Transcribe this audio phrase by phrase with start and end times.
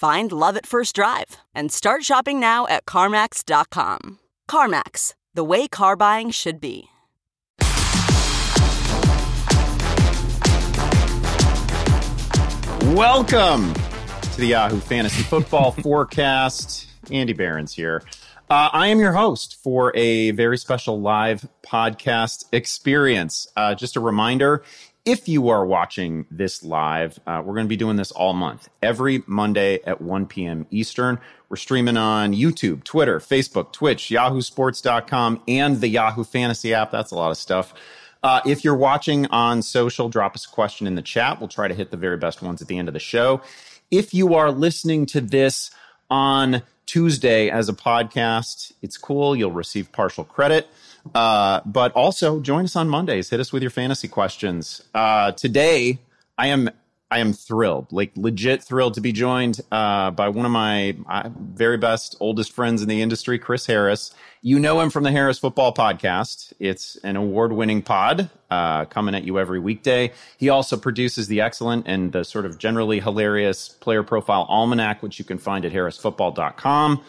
[0.00, 4.18] Find love at first drive and start shopping now at CarMax.com.
[4.48, 6.88] CarMax, the way car buying should be.
[12.96, 16.86] Welcome to the Yahoo Fantasy Football Forecast.
[17.10, 18.02] Andy Behrens here.
[18.48, 23.46] Uh, I am your host for a very special live podcast experience.
[23.54, 24.64] Uh, just a reminder
[25.04, 28.68] if you are watching this live, uh, we're going to be doing this all month,
[28.82, 30.66] every Monday at 1 p.m.
[30.70, 31.18] Eastern.
[31.48, 36.90] We're streaming on YouTube, Twitter, Facebook, Twitch, yahoosports.com, and the Yahoo Fantasy app.
[36.90, 37.74] That's a lot of stuff.
[38.22, 41.40] Uh, if you're watching on social, drop us a question in the chat.
[41.40, 43.40] We'll try to hit the very best ones at the end of the show.
[43.90, 45.70] If you are listening to this
[46.10, 49.34] on Tuesday as a podcast, it's cool.
[49.34, 50.68] You'll receive partial credit.
[51.14, 53.30] Uh, but also join us on Mondays.
[53.30, 54.82] Hit us with your fantasy questions.
[54.94, 55.98] Uh, today,
[56.38, 56.70] I am
[57.12, 60.94] I am thrilled, like legit thrilled to be joined uh, by one of my
[61.36, 64.14] very best, oldest friends in the industry, Chris Harris.
[64.42, 66.52] You know him from the Harris Football Podcast.
[66.60, 70.12] It's an award winning pod uh, coming at you every weekday.
[70.38, 75.18] He also produces the excellent and the sort of generally hilarious Player Profile Almanac, which
[75.18, 77.02] you can find at harrisfootball.com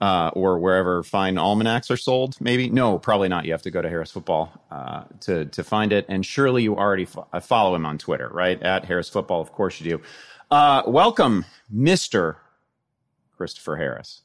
[0.00, 2.36] uh, or wherever fine almanacs are sold.
[2.40, 3.44] Maybe no, probably not.
[3.44, 6.06] You have to go to Harris Football uh, to to find it.
[6.08, 8.60] And surely you already uh, follow him on Twitter, right?
[8.62, 10.02] At Harris Football, of course you do.
[10.50, 12.38] Uh, welcome, Mister
[13.36, 14.22] Christopher Harris.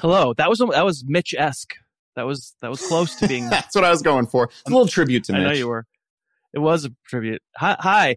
[0.00, 0.34] Hello.
[0.34, 1.74] That was that was Mitch esque.
[2.16, 3.48] That was that was close to being.
[3.50, 4.50] That's what I was going for.
[4.66, 5.40] A little tribute to Mitch.
[5.40, 5.86] I know you were.
[6.52, 7.42] It was a tribute.
[7.56, 8.16] Hi, hi.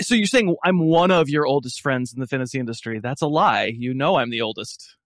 [0.00, 2.98] So you're saying I'm one of your oldest friends in the fantasy industry?
[2.98, 3.66] That's a lie.
[3.66, 4.96] You know I'm the oldest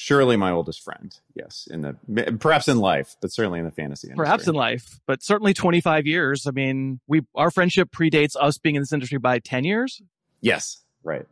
[0.00, 1.18] surely my oldest friend.
[1.34, 4.24] Yes, in the perhaps in life, but certainly in the fantasy industry.
[4.24, 6.46] Perhaps in life, but certainly 25 years.
[6.46, 10.00] I mean, we our friendship predates us being in this industry by 10 years.
[10.40, 11.26] Yes, right.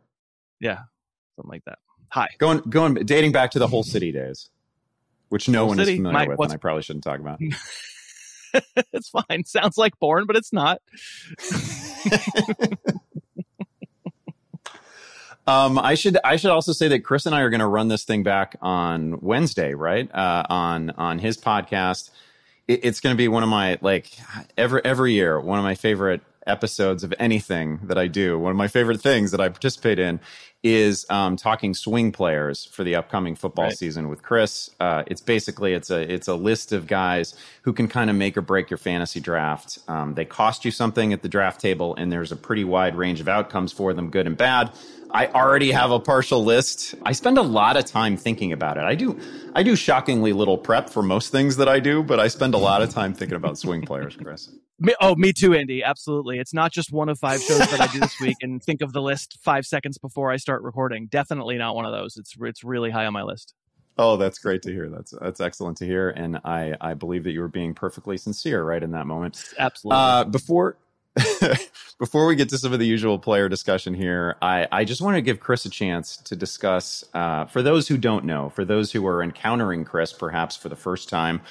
[0.59, 0.79] Yeah,
[1.37, 1.79] something like that.
[2.09, 2.27] Hi.
[2.39, 4.49] Going going dating back to the whole city days,
[5.29, 5.93] which no Whole one City?
[5.93, 7.39] is familiar My- with, and I probably shouldn't talk about.
[8.93, 9.45] it's fine.
[9.45, 10.81] Sounds like porn, but it's not.
[15.47, 17.87] Um, I should I should also say that Chris and I are going to run
[17.87, 20.13] this thing back on Wednesday, right?
[20.13, 22.09] Uh, on on his podcast.
[22.67, 24.11] It, it's going to be one of my like
[24.57, 28.37] every every year one of my favorite episodes of anything that I do.
[28.39, 30.19] One of my favorite things that I participate in
[30.63, 33.77] is um, talking swing players for the upcoming football Right.
[33.77, 34.69] season with Chris.
[34.79, 38.35] Uh, it's basically it's a it's a list of guys who can kind of make
[38.37, 39.79] or break your fantasy draft.
[39.87, 43.21] Um, they cost you something at the draft table, and there's a pretty wide range
[43.21, 44.71] of outcomes for them, good and bad.
[45.11, 46.95] I already have a partial list.
[47.03, 48.83] I spend a lot of time thinking about it.
[48.83, 49.19] I do
[49.53, 52.57] I do shockingly little prep for most things that I do, but I spend a
[52.57, 54.49] lot of time thinking about swing players, Chris.
[54.79, 55.83] Me, oh, me too, Andy.
[55.83, 56.37] Absolutely.
[56.37, 58.93] It's not just one of five shows that I do this week and think of
[58.93, 61.07] the list five seconds before I start recording.
[61.07, 62.17] Definitely not one of those.
[62.17, 63.53] It's it's really high on my list.
[63.97, 64.89] Oh, that's great to hear.
[64.89, 68.63] That's that's excellent to hear, and I I believe that you were being perfectly sincere
[68.63, 69.43] right in that moment.
[69.57, 69.97] Absolutely.
[69.97, 70.77] Uh, before
[71.99, 75.15] before we get to some of the usual player discussion here, I, I just want
[75.15, 77.03] to give Chris a chance to discuss.
[77.13, 80.75] Uh, for those who don't know, for those who are encountering Chris perhaps for the
[80.75, 81.41] first time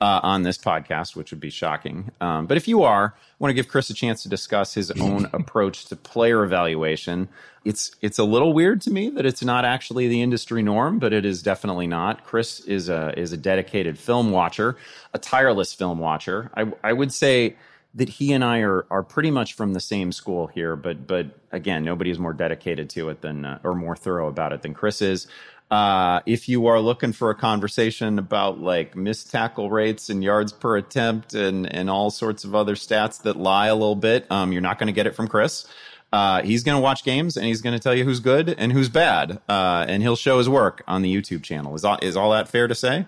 [0.00, 2.10] uh, on this podcast, which would be shocking.
[2.20, 4.90] Um, but if you are, I want to give Chris a chance to discuss his
[4.90, 7.28] own approach to player evaluation.
[7.64, 11.14] It's it's a little weird to me that it's not actually the industry norm, but
[11.14, 12.24] it is definitely not.
[12.24, 14.76] Chris is a is a dedicated film watcher,
[15.14, 16.50] a tireless film watcher.
[16.54, 17.56] I I would say
[17.94, 21.26] that he and I are are pretty much from the same school here, but but
[21.52, 24.74] again, nobody is more dedicated to it than uh, or more thorough about it than
[24.74, 25.26] Chris is.
[25.70, 30.52] Uh, if you are looking for a conversation about like missed tackle rates and yards
[30.52, 34.52] per attempt and and all sorts of other stats that lie a little bit, um,
[34.52, 35.66] you're not going to get it from Chris.
[36.12, 38.72] Uh, he's going to watch games and he's going to tell you who's good and
[38.72, 41.74] who's bad, uh, and he'll show his work on the YouTube channel.
[41.74, 43.06] Is all, is all that fair to say?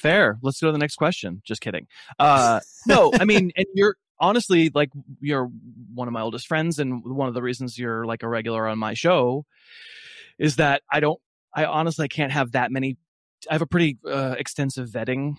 [0.00, 0.38] Fair.
[0.42, 1.40] Let's go to the next question.
[1.44, 1.86] Just kidding.
[2.18, 2.58] Uh,
[2.88, 4.90] no, I mean, and you're honestly like
[5.20, 5.50] you're
[5.94, 8.78] one of my oldest friends, and one of the reasons you're like a regular on
[8.78, 9.44] my show
[10.38, 11.20] is that I don't.
[11.54, 12.96] I honestly can't have that many.
[13.50, 15.34] I have a pretty uh, extensive vetting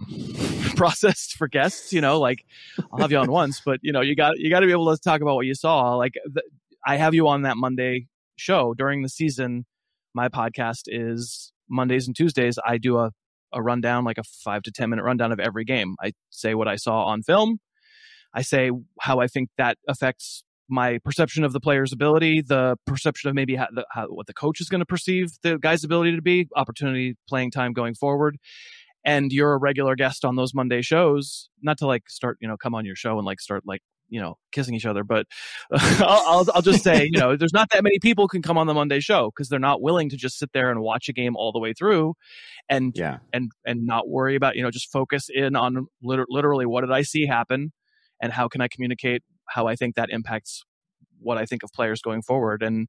[0.75, 1.93] process for guests.
[1.93, 2.45] You know, like
[2.91, 4.95] I'll have you on once, but you know, you got you got to be able
[4.95, 5.95] to talk about what you saw.
[5.95, 6.43] Like the,
[6.85, 9.65] I have you on that Monday show during the season.
[10.13, 12.59] My podcast is Mondays and Tuesdays.
[12.63, 13.11] I do a
[13.53, 15.95] a rundown, like a five to 10 minute rundown of every game.
[16.01, 17.59] I say what I saw on film.
[18.33, 23.29] I say how I think that affects my perception of the player's ability, the perception
[23.29, 26.15] of maybe how, the, how what the coach is going to perceive the guy's ability
[26.15, 28.37] to be, opportunity, playing time going forward.
[29.05, 32.55] And you're a regular guest on those Monday shows, not to like start, you know,
[32.55, 35.25] come on your show and like start like you know kissing each other but
[35.71, 38.67] I'll, I'll, I'll just say you know there's not that many people can come on
[38.67, 41.35] the monday show because they're not willing to just sit there and watch a game
[41.35, 42.13] all the way through
[42.69, 46.65] and yeah and and not worry about you know just focus in on liter- literally
[46.65, 47.71] what did i see happen
[48.23, 50.63] and how can i communicate how i think that impacts
[51.19, 52.87] what i think of players going forward and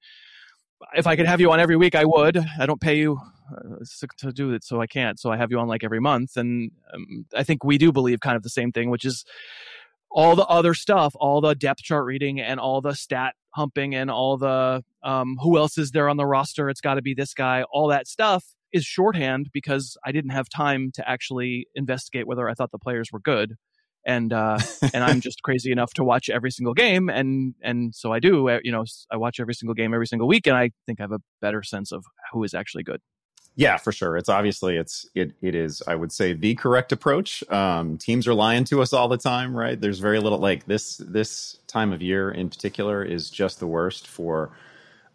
[0.94, 3.18] if i could have you on every week i would i don't pay you
[3.52, 3.84] uh,
[4.16, 6.70] to do it so i can't so i have you on like every month and
[6.94, 9.24] um, i think we do believe kind of the same thing which is
[10.14, 14.10] all the other stuff, all the depth chart reading and all the stat humping and
[14.10, 16.70] all the um, who else is there on the roster?
[16.70, 17.64] It's got to be this guy.
[17.72, 22.54] All that stuff is shorthand because I didn't have time to actually investigate whether I
[22.54, 23.54] thought the players were good.
[24.06, 24.58] And uh,
[24.94, 28.48] and I'm just crazy enough to watch every single game, and and so I do.
[28.48, 31.04] Uh, you know, I watch every single game every single week, and I think I
[31.04, 33.00] have a better sense of who is actually good.
[33.56, 34.16] Yeah, for sure.
[34.16, 37.48] It's obviously it's it it is I would say the correct approach.
[37.50, 39.80] Um, teams are lying to us all the time, right?
[39.80, 44.08] There's very little like this this time of year in particular is just the worst
[44.08, 44.50] for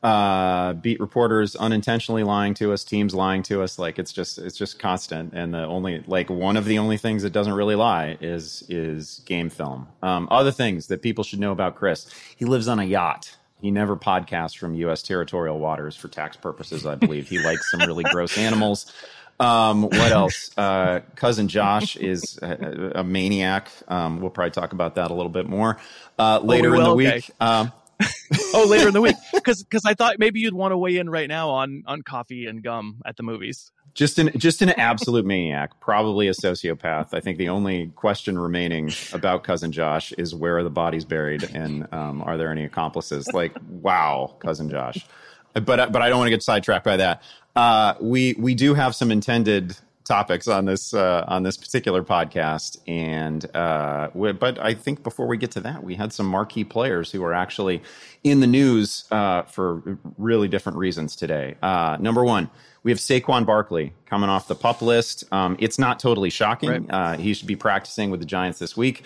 [0.02, 3.78] uh, beat reporters unintentionally lying to us, teams lying to us.
[3.78, 5.34] Like it's just it's just constant.
[5.34, 9.22] And the only like one of the only things that doesn't really lie is is
[9.26, 9.88] game film.
[10.02, 12.08] Um, other things that people should know about Chris:
[12.38, 13.36] he lives on a yacht.
[13.62, 15.02] He never podcasts from U.S.
[15.02, 16.86] territorial waters for tax purposes.
[16.86, 18.94] I believe he likes some really gross animals.
[19.38, 20.52] Um, what else?
[20.58, 23.70] Uh, cousin Josh is a, a maniac.
[23.88, 25.78] Um, we'll probably talk about that a little bit more
[26.18, 27.16] uh, later oh, in the okay.
[27.16, 27.32] week.
[27.40, 27.72] Um,
[28.54, 31.10] oh, later in the week, because because I thought maybe you'd want to weigh in
[31.10, 35.26] right now on on coffee and gum at the movies just an just an absolute
[35.26, 37.14] maniac, probably a sociopath.
[37.14, 41.44] I think the only question remaining about cousin Josh is where are the bodies buried
[41.44, 43.28] and um, are there any accomplices?
[43.34, 45.06] Like, wow, cousin Josh.
[45.54, 47.24] But but I don't want to get sidetracked by that.
[47.56, 49.76] Uh, we we do have some intended
[50.10, 55.28] topics on this uh, on this particular podcast, and uh, we, but I think before
[55.28, 57.82] we get to that, we had some marquee players who are actually
[58.26, 61.56] in the news uh, for really different reasons today.
[61.62, 62.50] Uh, number one
[62.84, 65.24] we have Saquon Barkley coming off the pup list.
[65.32, 66.70] Um, it's not totally shocking.
[66.70, 66.86] Right.
[66.90, 69.04] Uh, he should be practicing with the Giants this week.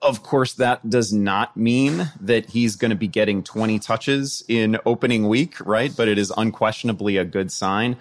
[0.00, 4.78] Of course, that does not mean that he's going to be getting 20 touches in
[4.84, 5.92] opening week, right?
[5.96, 7.96] But it is unquestionably a good sign.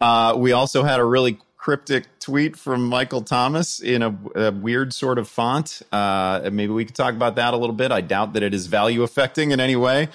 [0.00, 4.94] Uh, we also had a really cryptic tweet from Michael Thomas in a, a weird
[4.94, 5.82] sort of font.
[5.90, 7.90] Uh, maybe we could talk about that a little bit.
[7.90, 10.06] I doubt that it is value affecting in any way.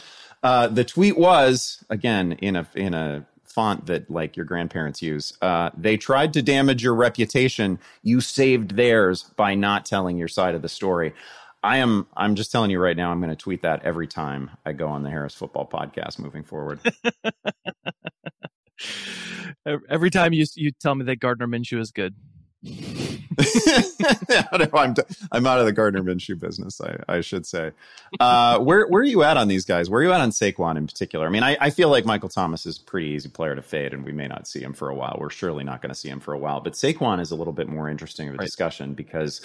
[0.41, 5.33] Uh, the tweet was again in a in a font that like your grandparents use.
[5.41, 7.79] Uh, they tried to damage your reputation.
[8.01, 11.13] You saved theirs by not telling your side of the story.
[11.61, 12.07] I am.
[12.15, 13.11] I'm just telling you right now.
[13.11, 16.45] I'm going to tweet that every time I go on the Harris Football Podcast moving
[16.45, 16.79] forward.
[19.89, 22.15] every time you you tell me that Gardner Minshew is good.
[24.51, 24.95] I'm,
[25.31, 27.71] I'm out of the Gardner Minshew business, I, I should say.
[28.19, 29.89] Uh, where where are you at on these guys?
[29.89, 31.25] Where are you at on Saquon in particular?
[31.25, 33.93] I mean, I, I feel like Michael Thomas is a pretty easy player to fade,
[33.93, 35.17] and we may not see him for a while.
[35.19, 36.59] We're surely not going to see him for a while.
[36.59, 38.45] But Saquon is a little bit more interesting of a right.
[38.45, 39.41] discussion because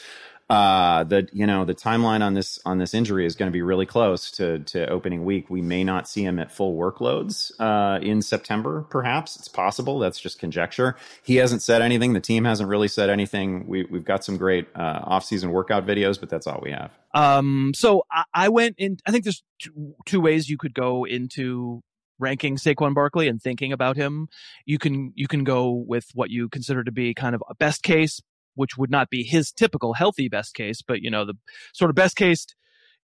[0.49, 3.63] uh, the you know the timeline on this on this injury is going to be
[3.63, 5.51] really close to to opening week.
[5.51, 8.87] We may not see him at full workloads uh, in September.
[8.89, 9.99] Perhaps it's possible.
[9.99, 10.97] That's just conjecture.
[11.25, 12.13] He hasn't said anything.
[12.13, 13.67] The team hasn't really said anything.
[13.67, 16.93] We we've got some great uh, off season workout videos, but that's all we have.
[17.13, 17.73] Um.
[17.75, 18.99] So I, I went in.
[19.05, 21.83] I think there's two, two ways you could go into
[22.19, 24.29] ranking Saquon Barkley and thinking about him,
[24.65, 27.83] you can you can go with what you consider to be kind of a best
[27.83, 28.21] case,
[28.57, 31.35] which would not be his typical healthy best case, but you know, the
[31.73, 32.47] sort of best case,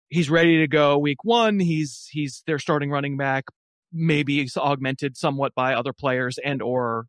[0.10, 1.60] he's ready to go week one.
[1.60, 3.46] He's, he's their starting running back.
[3.92, 7.06] Maybe he's augmented somewhat by other players and or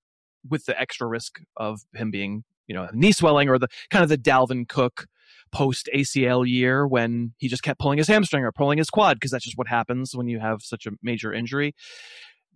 [0.48, 4.10] with the extra risk of him being, you know, knee swelling or the kind of
[4.10, 5.06] the Dalvin Cook
[5.52, 9.30] post ACL year when he just kept pulling his hamstring or pulling his quad because
[9.30, 11.74] that's just what happens when you have such a major injury.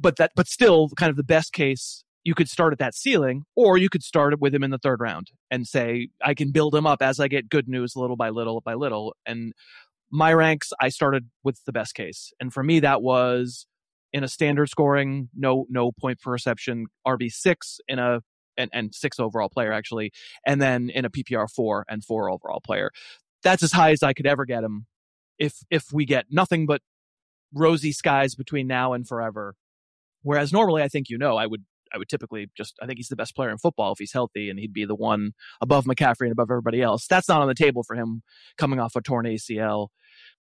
[0.00, 3.44] But that, but still, kind of the best case you could start at that ceiling,
[3.56, 6.75] or you could start with him in the third round and say, I can build
[6.75, 9.16] him up as I get good news little by little by little.
[9.25, 9.54] And
[10.11, 12.30] my ranks, I started with the best case.
[12.38, 13.66] And for me, that was
[14.12, 18.20] in a standard scoring, no no point per reception, RB six in a
[18.58, 20.12] and, and six overall player actually,
[20.47, 22.90] and then in a PPR four and four overall player.
[23.42, 24.85] That's as high as I could ever get him.
[25.38, 26.82] If if we get nothing but
[27.54, 29.54] rosy skies between now and forever.
[30.20, 33.09] Whereas normally, I think you know, I would I would typically just I think he's
[33.09, 36.23] the best player in football if he's healthy, and he'd be the one above McCaffrey
[36.23, 37.07] and above everybody else.
[37.07, 38.23] That's not on the table for him
[38.57, 39.88] coming off a torn ACL.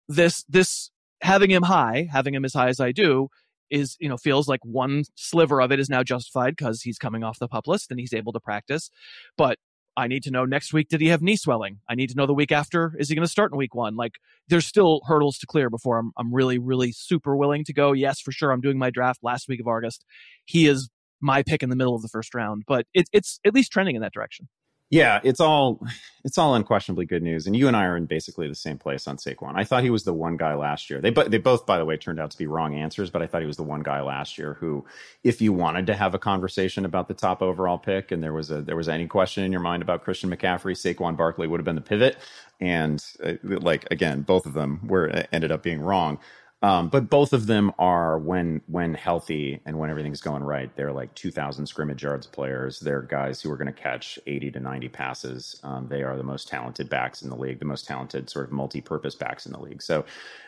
[0.07, 3.29] This this having him high, having him as high as I do,
[3.69, 7.23] is you know feels like one sliver of it is now justified because he's coming
[7.23, 8.89] off the pup list and he's able to practice,
[9.37, 9.57] but
[9.97, 11.79] I need to know next week did he have knee swelling?
[11.89, 13.95] I need to know the week after is he going to start in week 1?
[13.95, 14.13] Like
[14.49, 17.93] there's still hurdles to clear before I'm I'm really really super willing to go.
[17.93, 20.03] Yes, for sure I'm doing my draft last week of August.
[20.43, 20.89] He is
[21.25, 23.95] my pick in the middle of the first round, but it, it's at least trending
[23.95, 24.47] in that direction.
[24.91, 25.81] Yeah, it's all
[26.23, 29.07] it's all unquestionably good news, and you and I are in basically the same place
[29.07, 29.53] on Saquon.
[29.55, 31.01] I thought he was the one guy last year.
[31.01, 33.41] They they both, by the way, turned out to be wrong answers, but I thought
[33.41, 34.85] he was the one guy last year who,
[35.23, 38.51] if you wanted to have a conversation about the top overall pick, and there was
[38.51, 41.65] a there was any question in your mind about Christian McCaffrey, Saquon Barkley would have
[41.65, 42.17] been the pivot,
[42.59, 46.19] and uh, like again, both of them were ended up being wrong.
[46.65, 50.91] Um, but both of them are when when healthy and when everything's going right, they're
[50.91, 52.79] like 2,000 scrimmage yards players.
[52.79, 55.59] They're guys who are going to catch 80 to 90 passes.
[55.63, 58.51] Um, they are the most talented backs in the league, the most talented sort of
[58.51, 59.83] multi-purpose backs in the league.
[59.83, 60.05] So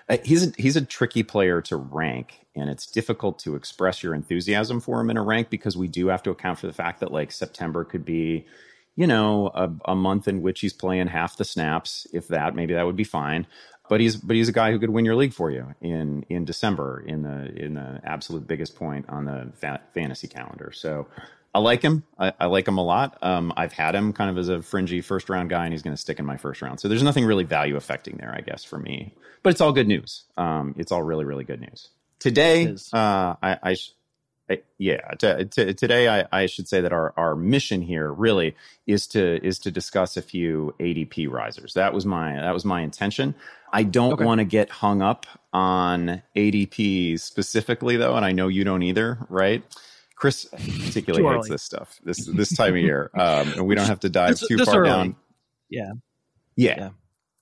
[0.10, 4.16] uh, he's a, he's a tricky player to rank, and it's difficult to express your
[4.16, 7.00] enthusiasm for him in a rank because we do have to account for the fact
[7.02, 8.48] that like September could be
[8.96, 12.74] you know, a, a, month in which he's playing half the snaps, if that, maybe
[12.74, 13.46] that would be fine
[13.90, 16.46] but he's but he's a guy who could win your league for you in in
[16.46, 20.72] December in the in the absolute biggest point on the fa- fantasy calendar.
[20.74, 21.08] So
[21.54, 22.04] I like him.
[22.20, 23.18] I, I like him a lot.
[23.22, 25.96] Um, I've had him kind of as a fringy first round guy, and he's going
[25.96, 26.80] to stick in my first round.
[26.80, 29.14] So there's nothing really value affecting there, I guess, for me.
[29.44, 30.26] But it's all good news.
[30.38, 31.90] Um, it's all really really good news.
[32.20, 33.76] Today, uh, I, I
[34.78, 39.08] yeah, t- t- today I, I, should say that our, our mission here really is
[39.08, 41.74] to is to discuss a few ADP risers.
[41.74, 43.36] That was my that was my intention.
[43.74, 44.26] I don't okay.
[44.26, 49.18] want to get hung up on ADP specifically though, and I know you don't either,
[49.30, 49.64] right?
[50.16, 54.00] Chris particularly hates this stuff this this time of year, um, and we don't have
[54.00, 54.90] to dive this, too this far early.
[54.90, 55.16] down.
[55.70, 55.92] Yeah,
[56.56, 56.90] yeah,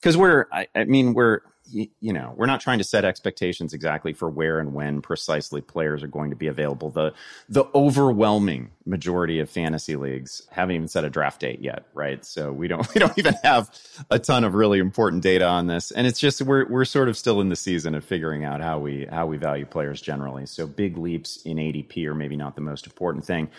[0.01, 0.21] because yeah.
[0.21, 1.39] we're I, I mean we're
[1.71, 6.03] you know, we're not trying to set expectations exactly for where and when precisely players
[6.03, 6.89] are going to be available.
[6.89, 7.13] The
[7.49, 12.23] the overwhelming majority of fantasy leagues haven't even set a draft date yet, right?
[12.23, 13.69] So we don't we don't even have
[14.09, 17.17] a ton of really important data on this, and it's just we're we're sort of
[17.17, 20.45] still in the season of figuring out how we how we value players generally.
[20.45, 23.49] So big leaps in ADP are maybe not the most important thing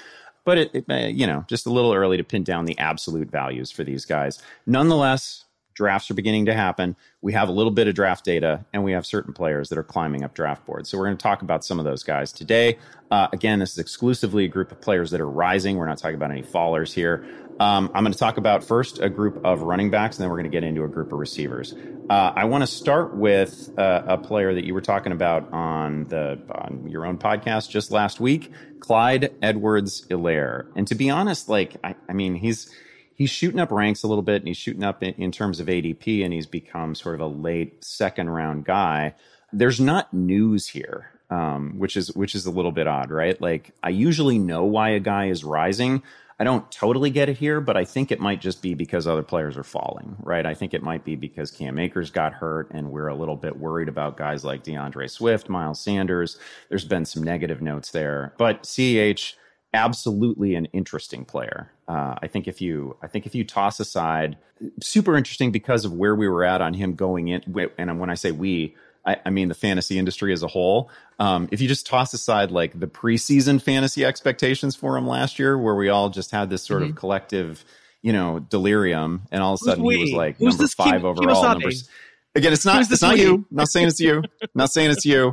[0.45, 3.73] but it, it, you know just a little early to pin down the absolute values
[3.73, 5.46] for these guys nonetheless
[5.77, 6.97] drafts are beginning to happen.
[7.21, 9.85] We have a little bit of draft data, and we have certain players that are
[9.85, 10.89] climbing up draft boards.
[10.89, 12.79] So we're going to talk about some of those guys today.
[13.11, 15.77] Uh, again, this is exclusively a group of players that are rising.
[15.77, 17.25] We're not talking about any fallers here.
[17.61, 20.37] Um, I'm going to talk about first a group of running backs, and then we're
[20.37, 21.75] going to get into a group of receivers.
[22.11, 26.05] Uh, I want to start with uh, a player that you were talking about on
[26.05, 30.67] the on your own podcast just last week, Clyde Edwards-Helaire.
[30.77, 32.71] And to be honest, like I, I mean, he's
[33.17, 35.67] he's shooting up ranks a little bit and he's shooting up in, in, terms of
[35.67, 39.15] ADP and he's become sort of a late second round guy.
[39.53, 43.41] There's not news here, um, which is which is a little bit odd, right?
[43.41, 46.03] Like I usually know why a guy is rising.
[46.39, 49.23] I don't totally get it here, but I think it might just be because other
[49.23, 50.45] players are falling, right?
[50.45, 53.59] I think it might be because Cam Akers got hurt and we're a little bit
[53.59, 56.39] worried about guys like DeAndre Swift, Miles Sanders.
[56.69, 59.35] There's been some negative notes there, but CH
[59.77, 61.71] absolutely an interesting player.
[61.87, 64.37] Uh, I think if you, I think if you toss aside,
[64.83, 67.43] super interesting because of where we were at on him going in.
[67.79, 70.91] And when I say we, I, I mean the fantasy industry as a whole.
[71.21, 75.57] Um, if you just toss aside like the preseason fantasy expectations for him last year,
[75.57, 76.91] where we all just had this sort mm-hmm.
[76.91, 77.65] of collective,
[78.03, 81.05] you know, delirium, and all of a sudden he was like Who's number five Kim,
[81.05, 81.43] overall.
[81.43, 81.89] Numbers.
[82.35, 82.91] Again, it's not.
[82.91, 83.23] It's not we?
[83.23, 83.35] you.
[83.35, 84.19] I'm not saying it's you.
[84.19, 85.33] I'm not saying it's you.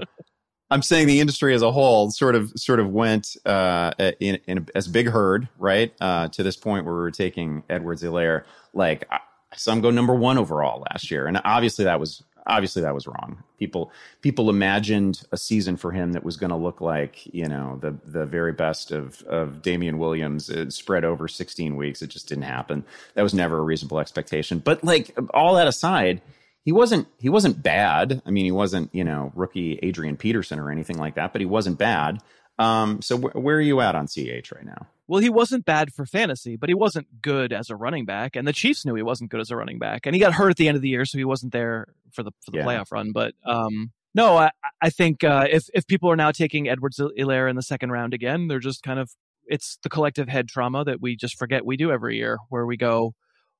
[0.73, 4.67] I'm saying the industry as a whole sort of sort of went uh, in, in
[4.73, 5.93] as big herd, right?
[6.01, 9.19] Uh, to this point where we were taking Edwards-Helaire, like I
[9.55, 13.05] saw him go number one overall last year, and obviously that was obviously that was
[13.05, 13.43] wrong.
[13.59, 17.77] People people imagined a season for him that was going to look like you know
[17.79, 22.01] the the very best of of Damien Williams uh, spread over 16 weeks.
[22.01, 22.83] It just didn't happen.
[23.13, 24.57] That was never a reasonable expectation.
[24.57, 26.23] But like all that aside,
[26.63, 28.21] he wasn't he wasn't bad.
[28.25, 31.45] I mean, he wasn't you know rookie Adrian Peterson or anything like that, but he
[31.45, 32.21] wasn't bad.
[32.59, 34.87] Um, so wh- where are you at on CH right now?
[35.07, 38.47] Well, he wasn't bad for fantasy, but he wasn't good as a running back, and
[38.47, 40.57] the Chiefs knew he wasn't good as a running back, and he got hurt at
[40.57, 42.65] the end of the year, so he wasn't there for the for the yeah.
[42.65, 43.11] playoff run.
[43.11, 44.51] But um, no, I,
[44.81, 48.47] I think uh, if if people are now taking Edwards-Helaire in the second round again,
[48.47, 49.11] they're just kind of
[49.45, 52.77] it's the collective head trauma that we just forget we do every year, where we
[52.77, 53.13] go,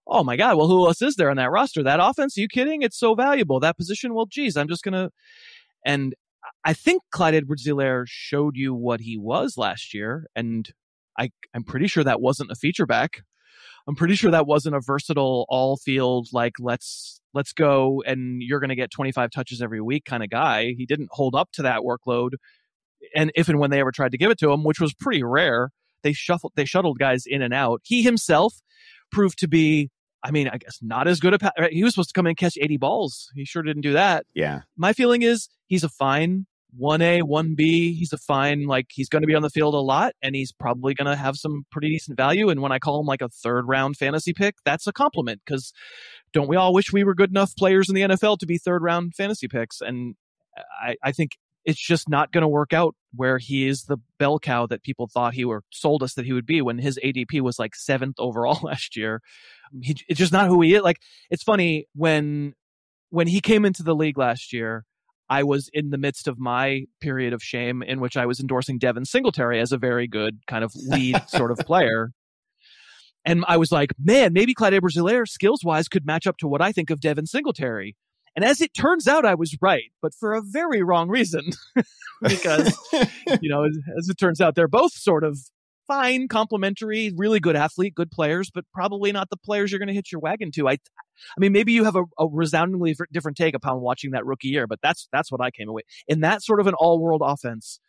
[0.07, 1.83] oh my god, well who else is there on that roster?
[1.83, 2.37] That offense?
[2.37, 2.81] Are you kidding?
[2.81, 3.59] It's so valuable.
[3.59, 4.13] That position?
[4.13, 5.09] Well, geez, I'm just gonna
[5.85, 6.15] and
[6.65, 10.69] I think Clyde Edwards-Helaire showed you what he was last year, and
[11.17, 13.21] I, I'm pretty sure that wasn't a feature back.
[13.87, 18.59] I'm pretty sure that wasn't a versatile all field like let's let's go and you're
[18.59, 20.73] going to get 25 touches every week kind of guy.
[20.77, 22.31] He didn't hold up to that workload,
[23.15, 25.23] and if and when they ever tried to give it to him, which was pretty
[25.23, 27.81] rare, they shuffled they shuttled guys in and out.
[27.83, 28.55] He himself
[29.11, 29.89] proved to be
[30.23, 31.51] I mean, I guess not as good a.
[31.69, 33.29] He was supposed to come in and catch 80 balls.
[33.35, 34.25] He sure didn't do that.
[34.33, 34.61] Yeah.
[34.77, 36.45] My feeling is he's a fine
[36.79, 37.95] 1A, 1B.
[37.95, 40.51] He's a fine, like, he's going to be on the field a lot and he's
[40.51, 42.49] probably going to have some pretty decent value.
[42.49, 45.71] And when I call him like a third round fantasy pick, that's a compliment because
[46.31, 48.81] don't we all wish we were good enough players in the NFL to be third
[48.81, 49.81] round fantasy picks?
[49.81, 50.15] And
[50.81, 54.39] I, I think it's just not going to work out where he is the bell
[54.39, 57.41] cow that people thought he were sold us that he would be when his ADP
[57.41, 59.21] was like seventh overall last year.
[59.81, 60.81] He, it's just not who he is.
[60.81, 62.53] Like, it's funny when
[63.09, 64.85] when he came into the league last year
[65.29, 68.77] I was in the midst of my period of shame in which I was endorsing
[68.77, 72.11] Devin Singletary as a very good kind of lead sort of player.
[73.25, 76.61] And I was like, man, maybe Clyde Edwards-Helaire skills wise could match up to what
[76.61, 77.95] I think of Devin Singletary.
[78.35, 81.51] And as it turns out, I was right, but for a very wrong reason.
[82.21, 82.77] because,
[83.41, 85.39] you know, as, as, it turns out, they're both sort of
[85.87, 89.93] fine, complimentary, really good athlete, good players, but probably not the players you're going to
[89.93, 90.67] hit your wagon to.
[90.67, 94.47] I, I mean, maybe you have a, a resoundingly different take upon watching that rookie
[94.47, 97.79] year, but that's that's what I came away in that sort of an all-world offense.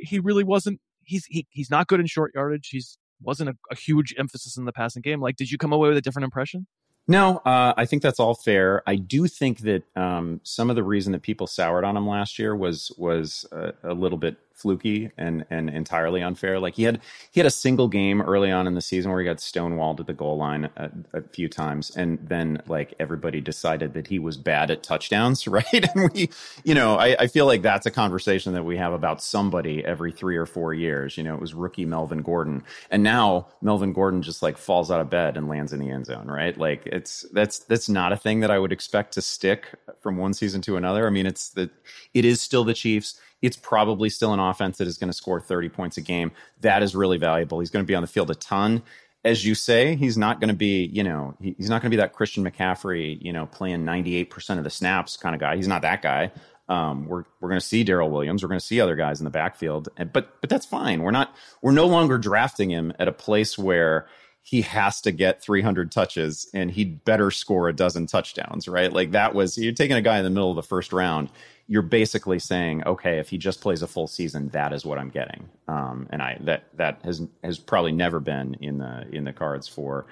[0.00, 0.80] He really wasn't.
[1.02, 2.68] He's he, he's not good in short yardage.
[2.70, 5.20] He's wasn't a, a huge emphasis in the passing game.
[5.20, 6.66] Like, did you come away with a different impression?
[7.08, 8.82] No, uh, I think that's all fair.
[8.86, 12.38] I do think that um, some of the reason that people soured on him last
[12.38, 16.60] year was was a, a little bit fluky and and entirely unfair.
[16.60, 19.24] Like he had he had a single game early on in the season where he
[19.26, 23.94] got stonewalled at the goal line a, a few times, and then like everybody decided
[23.94, 25.64] that he was bad at touchdowns, right?
[25.72, 26.30] And we,
[26.64, 30.12] you know, I, I feel like that's a conversation that we have about somebody every
[30.12, 31.16] three or four years.
[31.16, 35.00] You know, it was rookie Melvin Gordon, and now Melvin Gordon just like falls out
[35.00, 36.56] of bed and lands in the end zone, right?
[36.56, 39.66] Like it's that's that's not a thing that I would expect to stick
[40.00, 41.06] from one season to another.
[41.06, 41.70] I mean, it's the
[42.14, 45.40] it is still the Chiefs it's probably still an offense that is going to score
[45.40, 46.32] 30 points a game.
[46.60, 47.60] That is really valuable.
[47.60, 48.82] He's going to be on the field a ton.
[49.24, 52.00] As you say, he's not going to be, you know, he's not going to be
[52.00, 55.56] that Christian McCaffrey, you know, playing 98% of the snaps kind of guy.
[55.56, 56.32] He's not that guy.
[56.70, 58.42] Um, we're we're going to see Darrel Williams.
[58.42, 61.02] We're going to see other guys in the backfield, and, but but that's fine.
[61.02, 64.06] We're not we're no longer drafting him at a place where
[64.42, 68.92] he has to get 300 touches and he'd better score a dozen touchdowns, right?
[68.92, 71.28] Like that was you're taking a guy in the middle of the first round
[71.70, 75.08] you're basically saying, okay, if he just plays a full season, that is what I'm
[75.08, 75.48] getting.
[75.68, 79.68] Um, and I that that has has probably never been in the in the cards
[79.68, 80.06] for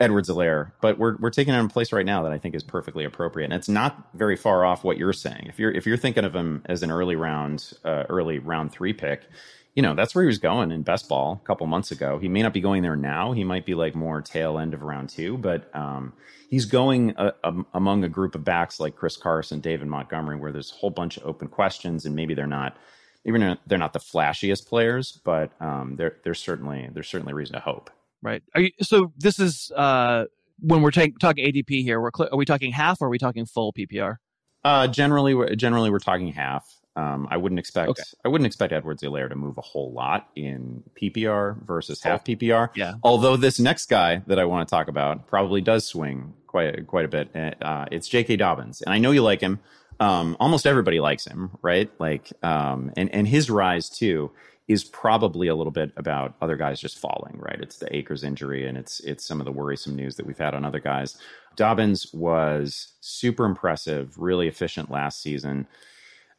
[0.00, 3.04] Edwards-Helaire, but we're we're taking him a place right now that I think is perfectly
[3.04, 5.48] appropriate, and it's not very far off what you're saying.
[5.50, 8.94] If you're if you're thinking of him as an early round, uh, early round three
[8.94, 9.24] pick,
[9.74, 12.18] you know that's where he was going in best ball a couple months ago.
[12.18, 13.32] He may not be going there now.
[13.32, 16.12] He might be like more tail end of round two, but um,
[16.50, 20.52] he's going uh, um, among a group of backs like Chris Carson, David Montgomery, where
[20.52, 22.76] there's a whole bunch of open questions, and maybe they're not,
[23.24, 27.60] even they're not the flashiest players, but um, there, there's certainly there's certainly reason to
[27.60, 27.90] hope.
[28.20, 28.42] Right.
[28.54, 30.26] You, so this is uh,
[30.60, 32.00] when we're talking ADP here.
[32.00, 34.16] We're cl- are we talking half or are we talking full PPR?
[34.64, 36.81] Uh, generally, generally we're talking half.
[36.94, 38.02] Um, I wouldn't expect okay.
[38.24, 42.68] I wouldn't expect Edwards-Helaire to move a whole lot in PPR versus half PPR.
[42.74, 42.94] Yeah.
[43.02, 47.06] Although this next guy that I want to talk about probably does swing quite quite
[47.06, 47.30] a bit.
[47.62, 48.36] Uh, it's J.K.
[48.36, 49.60] Dobbins, and I know you like him.
[50.00, 51.90] Um, almost everybody likes him, right?
[51.98, 54.30] Like, um, and and his rise too
[54.68, 57.58] is probably a little bit about other guys just falling, right?
[57.60, 60.54] It's the Akers injury, and it's it's some of the worrisome news that we've had
[60.54, 61.16] on other guys.
[61.56, 65.66] Dobbins was super impressive, really efficient last season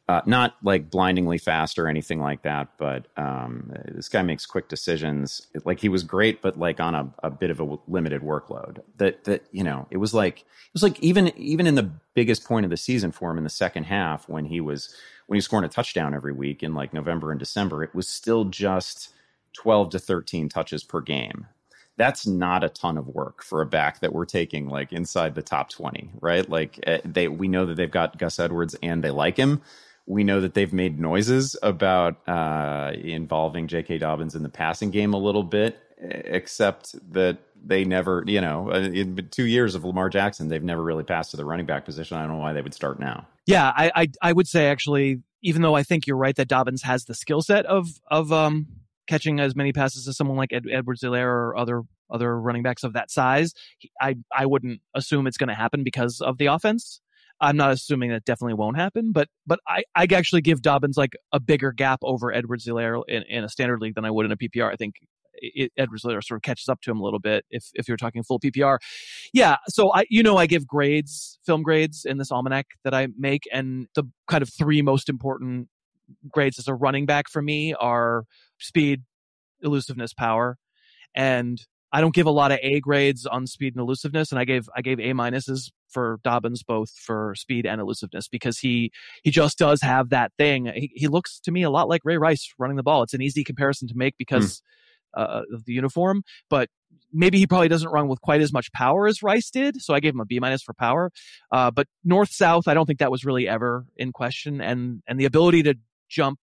[0.06, 4.68] Uh, not like blindingly fast or anything like that, but um, this guy makes quick
[4.68, 5.46] decisions.
[5.64, 8.82] Like he was great, but like on a, a bit of a limited workload.
[8.98, 12.44] That that you know, it was like it was like even even in the biggest
[12.44, 14.94] point of the season for him in the second half when he was
[15.26, 18.06] when he was scoring a touchdown every week in like November and December, it was
[18.06, 19.14] still just
[19.54, 21.46] twelve to thirteen touches per game
[21.96, 25.42] that's not a ton of work for a back that we're taking like inside the
[25.42, 29.10] top 20 right like eh, they we know that they've got gus edwards and they
[29.10, 29.62] like him
[30.06, 35.14] we know that they've made noises about uh, involving j.k dobbins in the passing game
[35.14, 40.08] a little bit except that they never you know uh, in two years of lamar
[40.08, 42.62] jackson they've never really passed to the running back position i don't know why they
[42.62, 46.16] would start now yeah i i, I would say actually even though i think you're
[46.16, 48.66] right that dobbins has the skill set of of um
[49.06, 52.92] catching as many passes as someone like Ed, Edwards-Helaire or other other running backs of
[52.92, 53.54] that size.
[54.00, 57.00] I I wouldn't assume it's going to happen because of the offense.
[57.40, 61.14] I'm not assuming that definitely won't happen, but but I I actually give Dobbins like
[61.32, 64.36] a bigger gap over Edwards-Helaire in, in a standard league than I would in a
[64.36, 64.72] PPR.
[64.72, 64.94] I think
[65.34, 68.22] it, Edwards-Helaire sort of catches up to him a little bit if if you're talking
[68.22, 68.78] full PPR.
[69.32, 73.08] Yeah, so I you know I give grades, film grades in this almanac that I
[73.18, 75.68] make, and the kind of three most important
[76.30, 78.24] grades as a running back for me are
[78.58, 79.02] speed,
[79.62, 80.58] elusiveness, power.
[81.14, 81.60] And
[81.94, 84.68] I don't give a lot of A grades on speed and elusiveness, and I gave
[84.76, 88.90] I gave A minuses for Dobbins both for speed and elusiveness because he
[89.22, 90.66] he just does have that thing.
[90.74, 93.04] He, he looks to me a lot like Ray Rice running the ball.
[93.04, 94.60] It's an easy comparison to make because
[95.16, 95.22] mm.
[95.22, 96.68] uh, of the uniform, but
[97.12, 99.80] maybe he probably doesn't run with quite as much power as Rice did.
[99.80, 101.12] So I gave him a B minus for power.
[101.52, 105.20] Uh, but north south, I don't think that was really ever in question, and and
[105.20, 105.76] the ability to
[106.08, 106.40] jump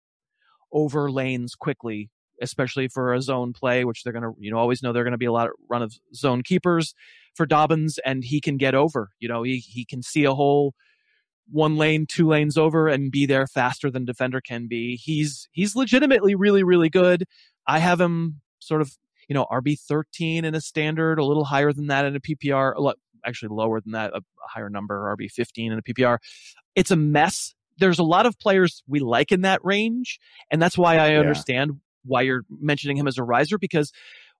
[0.72, 2.10] over lanes quickly,
[2.41, 5.12] especially for a zone play, which they're going to, you know, always know they're going
[5.12, 6.93] to be a lot of run of zone keepers
[7.36, 9.10] for Dobbins, and he can get over.
[9.19, 10.73] You know, he he can see a hole
[11.49, 14.95] one lane, two lanes over, and be there faster than defender can be.
[14.95, 17.25] He's he's legitimately really really good.
[17.67, 21.71] I have him sort of you know RB thirteen in a standard, a little higher
[21.71, 22.73] than that in a PPR,
[23.25, 26.17] actually lower than that, a higher number RB fifteen in a PPR.
[26.75, 30.77] It's a mess there's a lot of players we like in that range, and that's
[30.77, 31.77] why I understand yeah.
[32.04, 33.92] Why you're mentioning him as a riser because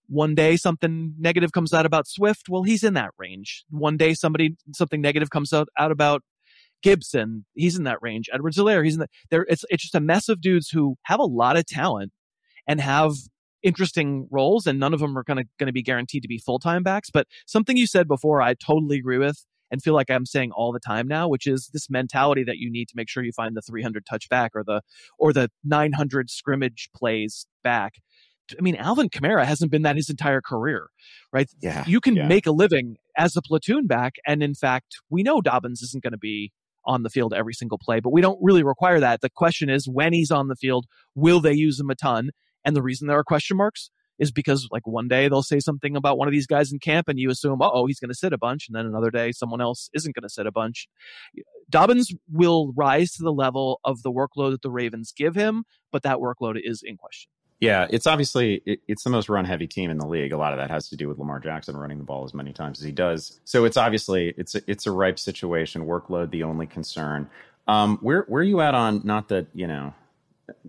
[0.08, 3.63] one day something negative comes out about Swift, well, he's in that range.
[3.69, 6.24] One day somebody something negative comes out, out about
[6.84, 8.30] Gibson, he's in that range.
[8.34, 9.45] Edwards-Helaire, he's in the there.
[9.47, 12.12] It's it's just a mess of dudes who have a lot of talent
[12.67, 13.13] and have
[13.63, 16.84] interesting roles, and none of them are going to be guaranteed to be full time
[16.84, 17.10] backs.
[17.12, 20.71] But something you said before, I totally agree with and feel like I'm saying all
[20.71, 23.55] the time now, which is this mentality that you need to make sure you find
[23.55, 24.81] the 300 touchback or the
[25.17, 27.95] or the 900 scrimmage plays back.
[28.57, 30.88] I mean, Alvin Kamara hasn't been that his entire career,
[31.31, 31.49] right?
[31.62, 31.86] Yeah.
[31.88, 32.27] You can yeah.
[32.27, 34.15] make a living as a platoon back.
[34.27, 36.51] And in fact, we know Dobbins isn't going to be
[36.86, 39.21] on the field every single play, but we don't really require that.
[39.21, 42.31] The question is when he's on the field, will they use him a ton?
[42.65, 43.89] And the reason there are question marks
[44.21, 47.10] is because like one day they'll say something about one of these guys in camp
[47.10, 48.67] and you assume, oh, he's going to sit a bunch.
[48.69, 50.88] And then another day someone else isn't going to sit a bunch.
[51.69, 56.03] Dobbins will rise to the level of the workload that the Ravens give him, but
[56.03, 57.31] that workload is in question.
[57.60, 60.34] Yeah, it's obviously it, it's the most run heavy team in the league.
[60.34, 62.53] A lot of that has to do with Lamar Jackson running the ball as many
[62.53, 63.39] times as he does.
[63.43, 65.86] So it's obviously it's a, it's a ripe situation.
[65.86, 67.27] Workload the only concern.
[67.67, 69.93] Um, where where are you at on not that you know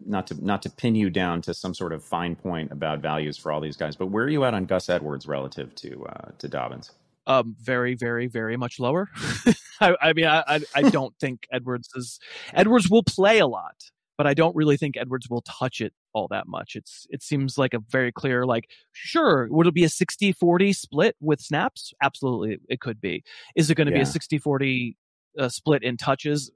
[0.06, 3.36] not to not to pin you down to some sort of fine point about values
[3.36, 6.30] for all these guys, but where are you at on Gus Edwards relative to uh,
[6.38, 6.92] to Dobbins?
[7.26, 9.08] Um, very, very, very much lower.
[9.80, 12.18] I, I, mean, I, I don't think Edwards is
[12.52, 13.76] Edwards will play a lot,
[14.18, 16.74] but I don't really think Edwards will touch it all that much.
[16.74, 21.16] It's it seems like a very clear like sure, would it be a 60-40 split
[21.20, 21.94] with snaps?
[22.02, 23.22] Absolutely, it could be.
[23.54, 24.02] Is it going to yeah.
[24.04, 24.96] be a 60-40
[25.38, 26.50] uh, split in touches?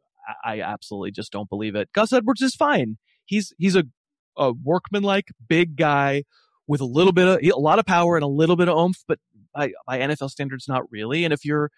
[0.44, 1.92] I absolutely just don't believe it.
[1.92, 3.84] Gus Edwards is fine he's he's a
[4.36, 6.24] a workmanlike big guy
[6.66, 9.04] with a little bit of a lot of power and a little bit of oomph,
[9.06, 9.18] but
[9.54, 11.24] by, by NFL standards, not really.
[11.24, 11.70] And if you're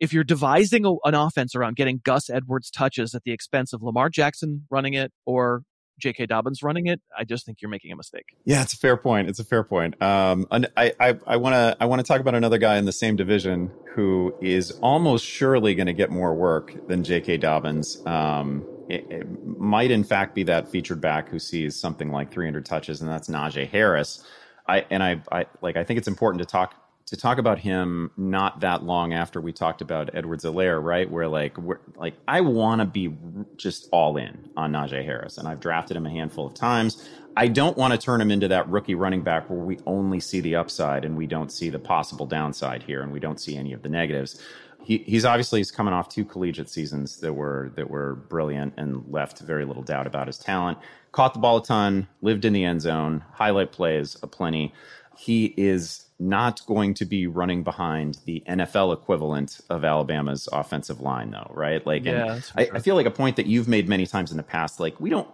[0.00, 3.82] if you're devising a, an offense around getting Gus Edwards touches at the expense of
[3.82, 5.62] Lamar Jackson running it or
[6.00, 6.26] J.K.
[6.26, 8.24] Dobbins running it, I just think you're making a mistake.
[8.44, 9.28] Yeah, it's a fair point.
[9.28, 10.00] It's a fair point.
[10.02, 10.92] Um, and I
[11.26, 14.34] I want to I want to talk about another guy in the same division who
[14.40, 17.38] is almost surely going to get more work than J.K.
[17.38, 18.04] Dobbins.
[18.06, 19.26] Um, it, it,
[19.58, 23.28] might in fact be that featured back who sees something like 300 touches, and that's
[23.28, 24.24] Najee Harris.
[24.66, 26.74] I and I, I like I think it's important to talk
[27.06, 31.10] to talk about him not that long after we talked about Edwards-Helaire, right?
[31.10, 33.14] Where like we're like I want to be
[33.56, 37.08] just all in on Najee Harris, and I've drafted him a handful of times.
[37.36, 40.40] I don't want to turn him into that rookie running back where we only see
[40.40, 43.72] the upside and we don't see the possible downside here, and we don't see any
[43.72, 44.40] of the negatives
[44.84, 49.04] he, he's obviously he's coming off two collegiate seasons that were that were brilliant and
[49.10, 50.78] left very little doubt about his talent.
[51.12, 54.74] Caught the ball a ton, lived in the end zone, highlight plays aplenty.
[55.16, 61.30] He is not going to be running behind the NFL equivalent of Alabama's offensive line,
[61.30, 61.84] though, right?
[61.86, 64.42] Like, yeah, I, I feel like a point that you've made many times in the
[64.42, 64.80] past.
[64.80, 65.28] Like, we don't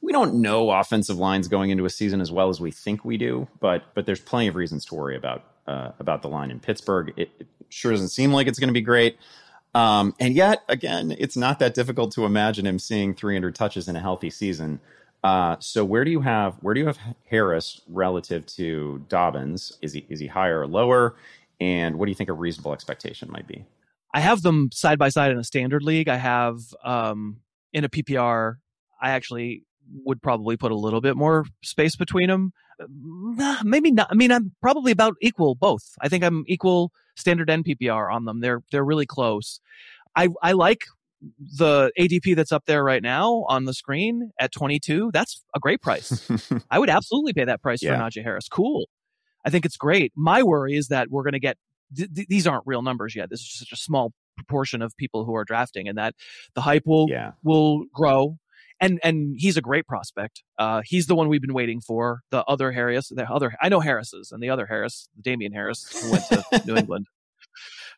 [0.00, 3.16] we don't know offensive lines going into a season as well as we think we
[3.16, 6.58] do, but but there's plenty of reasons to worry about uh, about the line in
[6.58, 7.12] Pittsburgh.
[7.16, 9.16] It, it sure doesn't seem like it's going to be great.
[9.74, 13.96] Um, and yet, again, it's not that difficult to imagine him seeing 300 touches in
[13.96, 14.80] a healthy season.
[15.24, 16.98] Uh, so where do you have where do you have
[17.30, 19.78] Harris relative to Dobbins?
[19.80, 21.14] Is he is he higher or lower?
[21.60, 23.64] And what do you think a reasonable expectation might be?
[24.12, 26.08] I have them side by side in a standard league.
[26.08, 27.38] I have um,
[27.72, 28.56] in a PPR.
[29.00, 29.64] I actually
[30.04, 32.52] would probably put a little bit more space between them.
[33.64, 34.08] Maybe not.
[34.10, 35.94] I mean, I'm probably about equal both.
[36.00, 38.40] I think I'm equal standard and PPR on them.
[38.40, 39.60] They're they're really close.
[40.16, 40.82] I I like
[41.38, 45.10] the ADP that's up there right now on the screen at 22.
[45.12, 46.28] That's a great price.
[46.70, 47.96] I would absolutely pay that price yeah.
[47.96, 48.48] for Najee Harris.
[48.48, 48.86] Cool.
[49.44, 50.12] I think it's great.
[50.16, 51.56] My worry is that we're going to get
[51.96, 53.30] th- th- these aren't real numbers yet.
[53.30, 56.14] This is just such a small proportion of people who are drafting, and that
[56.54, 57.32] the hype will yeah.
[57.42, 58.38] will grow.
[58.82, 60.42] And and he's a great prospect.
[60.58, 62.20] Uh, he's the one we've been waiting for.
[62.30, 66.10] The other Harris, the other I know Harris's, and the other Harris, Damien Harris, who
[66.10, 67.06] went to New England.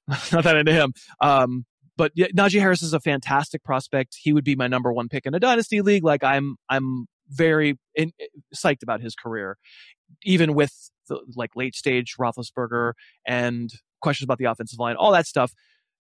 [0.33, 0.93] Not that into him.
[1.21, 1.65] Um,
[1.97, 4.17] but yeah, Najee Harris is a fantastic prospect.
[4.21, 6.05] He would be my number one pick in a dynasty league.
[6.05, 8.13] Like I'm, I'm very in,
[8.55, 9.57] psyched about his career,
[10.23, 12.93] even with the like late stage Roethlisberger
[13.27, 15.53] and questions about the offensive line, all that stuff.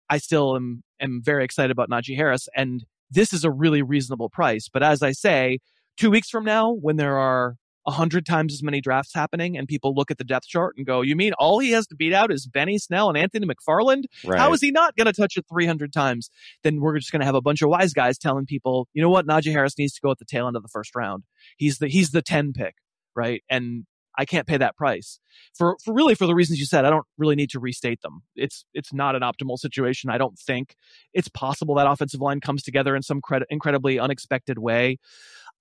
[0.10, 4.30] I still am am very excited about Najee Harris, and this is a really reasonable
[4.30, 4.69] price.
[4.71, 5.60] But as I say,
[5.97, 7.56] two weeks from now, when there are
[7.88, 10.86] a hundred times as many drafts happening and people look at the depth chart and
[10.86, 14.04] go, you mean all he has to beat out is Benny Snell and Anthony McFarland?
[14.24, 14.39] Right.
[14.39, 16.30] How is he not going to touch it 300 times?
[16.63, 19.10] Then we're just going to have a bunch of wise guys telling people, you know
[19.10, 19.26] what?
[19.26, 21.24] Najee Harris needs to go at the tail end of the first round.
[21.58, 22.76] He's the, he's the 10 pick,
[23.15, 23.43] right?
[23.50, 23.86] And
[24.17, 25.19] I can't pay that price
[25.58, 26.86] for, for really for the reasons you said.
[26.86, 28.24] I don't really need to restate them.
[28.36, 30.10] It's, it's not an optimal situation.
[30.10, 30.76] I don't think
[31.13, 34.97] it's possible that offensive line comes together in some cred- incredibly unexpected way.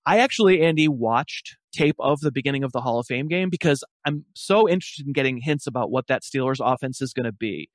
[0.06, 3.84] I actually, Andy, watched tape of the beginning of the Hall of Fame game because
[4.04, 7.68] I'm so interested in getting hints about what that Steelers offense is going to be.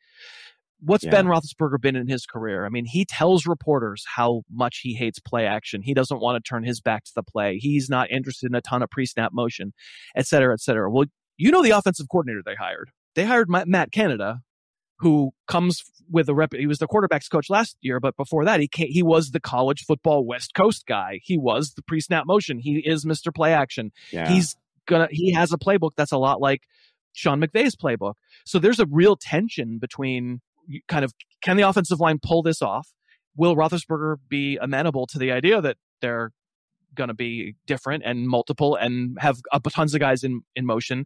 [0.82, 1.12] What's yeah.
[1.12, 2.66] Ben Roethlisberger been in his career?
[2.66, 5.82] I mean, he tells reporters how much he hates play action.
[5.82, 7.58] He doesn't want to turn his back to the play.
[7.58, 9.74] He's not interested in a ton of pre-snap motion,
[10.16, 10.92] et cetera, et cetera.
[10.92, 11.06] Well,
[11.38, 12.92] you know the offensive coordinator they hired.
[13.16, 14.42] They hired Matt Canada,
[15.00, 16.54] who comes with a rep.
[16.54, 19.40] He was the quarterbacks coach last year, but before that, he came, he was the
[19.40, 21.20] college football West Coast guy.
[21.24, 22.60] He was the pre snap motion.
[22.60, 23.34] He is Mr.
[23.34, 23.92] Play Action.
[24.12, 24.30] Yeah.
[24.30, 24.56] He's
[24.88, 25.08] gonna.
[25.12, 26.64] He has a playbook that's a lot like
[27.14, 28.16] Sean McVay's playbook.
[28.46, 30.42] So there's a real tension between
[30.88, 32.90] kind of can the offensive line pull this off?
[33.36, 36.32] Will Roethlisberger be amenable to the idea that they're
[36.94, 41.06] going to be different and multiple and have uh, tons of guys in, in motion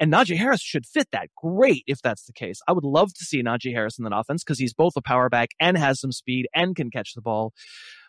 [0.00, 2.60] and Najee Harris should fit that great if that's the case.
[2.66, 5.28] I would love to see Najee Harris in that offense because he's both a power
[5.28, 7.52] back and has some speed and can catch the ball.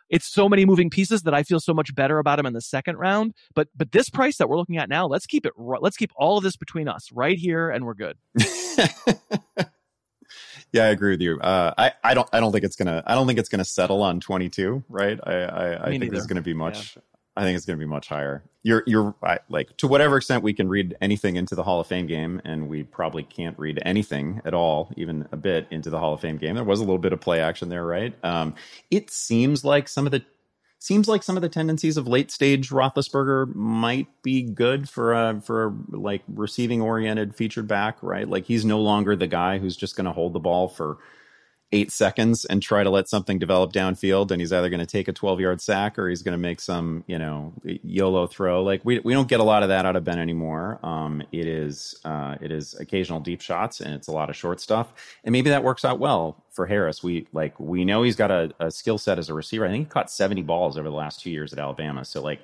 [0.09, 2.61] It's so many moving pieces that I feel so much better about him in the
[2.61, 3.33] second round.
[3.53, 5.53] But but this price that we're looking at now, let's keep it.
[5.57, 8.17] Let's keep all of this between us right here, and we're good.
[10.71, 11.39] yeah, I agree with you.
[11.39, 14.03] Uh, I, I don't I don't think it's gonna I don't think it's gonna settle
[14.03, 14.83] on 22.
[14.89, 15.19] Right.
[15.23, 16.95] I I, I think there's gonna be much.
[16.95, 17.01] Yeah.
[17.35, 18.43] I think it's going to be much higher.
[18.63, 19.15] You're you're
[19.49, 22.67] like to whatever extent we can read anything into the Hall of Fame game, and
[22.67, 26.37] we probably can't read anything at all, even a bit into the Hall of Fame
[26.37, 26.55] game.
[26.55, 28.13] There was a little bit of play action there, right?
[28.23, 28.55] Um,
[28.91, 30.23] it seems like some of the
[30.81, 35.39] seems like some of the tendencies of late stage Roethlisberger might be good for a
[35.39, 38.27] for a like receiving oriented featured back, right?
[38.27, 40.97] Like he's no longer the guy who's just going to hold the ball for
[41.73, 45.07] eight seconds and try to let something develop downfield and he's either going to take
[45.07, 48.61] a 12 yard sack or he's going to make some you know yolo throw.
[48.63, 50.79] Like we, we don't get a lot of that out of ben anymore.
[50.83, 54.59] Um, it is uh, it is occasional deep shots and it's a lot of short
[54.59, 54.93] stuff.
[55.23, 57.01] And maybe that works out well for harris.
[57.01, 59.65] We like we know he's got a, a skill set as a receiver.
[59.65, 62.03] I think he caught 70 balls over the last two years at alabama.
[62.03, 62.41] So like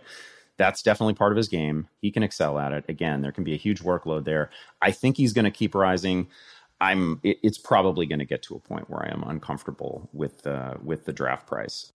[0.56, 1.88] that's definitely part of his game.
[2.02, 2.86] He can excel at it.
[2.88, 4.52] Again there can be a huge workload there.
[4.82, 6.28] I think he's going to keep rising
[6.80, 10.42] I'm it, it's probably going to get to a point where I am uncomfortable with
[10.44, 11.92] the with the draft price.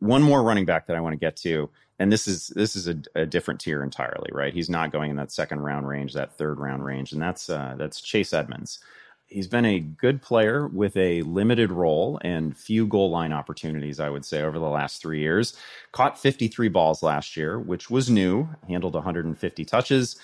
[0.00, 2.88] One more running back that I want to get to, and this is this is
[2.88, 4.54] a, a, different tier entirely, right?
[4.54, 7.74] He's not going in that second round range, that third round range, and that's uh,
[7.76, 8.78] that's Chase Edmonds.
[9.26, 14.08] He's been a good player with a limited role and few goal line opportunities, I
[14.08, 15.54] would say, over the last three years.
[15.92, 20.16] Caught 53 balls last year, which was new, handled 150 touches,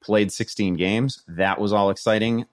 [0.00, 1.24] played 16 games.
[1.26, 2.46] That was all exciting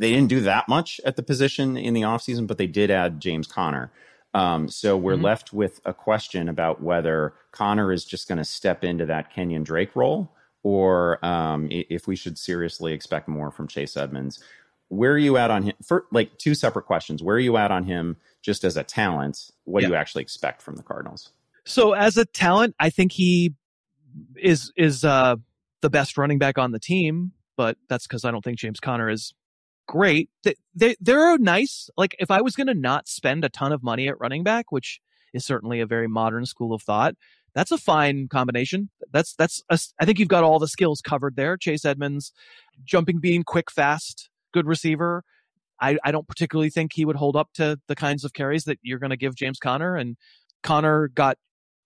[0.00, 3.20] they didn't do that much at the position in the offseason, but they did add
[3.20, 3.92] James Conner.
[4.32, 5.24] Um, so we're mm-hmm.
[5.24, 9.62] left with a question about whether Conner is just going to step into that Kenyon
[9.62, 10.32] Drake role
[10.62, 14.42] or um, if we should seriously expect more from Chase Edmonds.
[14.88, 15.74] Where are you at on him?
[15.84, 17.22] For like two separate questions.
[17.22, 19.50] Where are you at on him just as a talent?
[19.64, 19.88] What yeah.
[19.88, 21.30] do you actually expect from the Cardinals?
[21.66, 23.54] So as a talent, I think he
[24.34, 25.36] is is uh,
[25.82, 29.10] the best running back on the team, but that's because I don't think James Conner
[29.10, 29.34] is
[29.90, 30.30] great.
[30.44, 31.90] They, they they're nice.
[31.96, 34.70] Like if I was going to not spend a ton of money at running back,
[34.70, 35.00] which
[35.34, 37.16] is certainly a very modern school of thought,
[37.56, 38.90] that's a fine combination.
[39.12, 41.56] That's that's a, I think you've got all the skills covered there.
[41.56, 42.32] Chase Edmonds,
[42.84, 45.24] jumping being quick, fast, good receiver.
[45.80, 48.78] I, I don't particularly think he would hold up to the kinds of carries that
[48.82, 49.96] you're going to give James Conner.
[49.96, 50.16] And
[50.62, 51.36] Conner got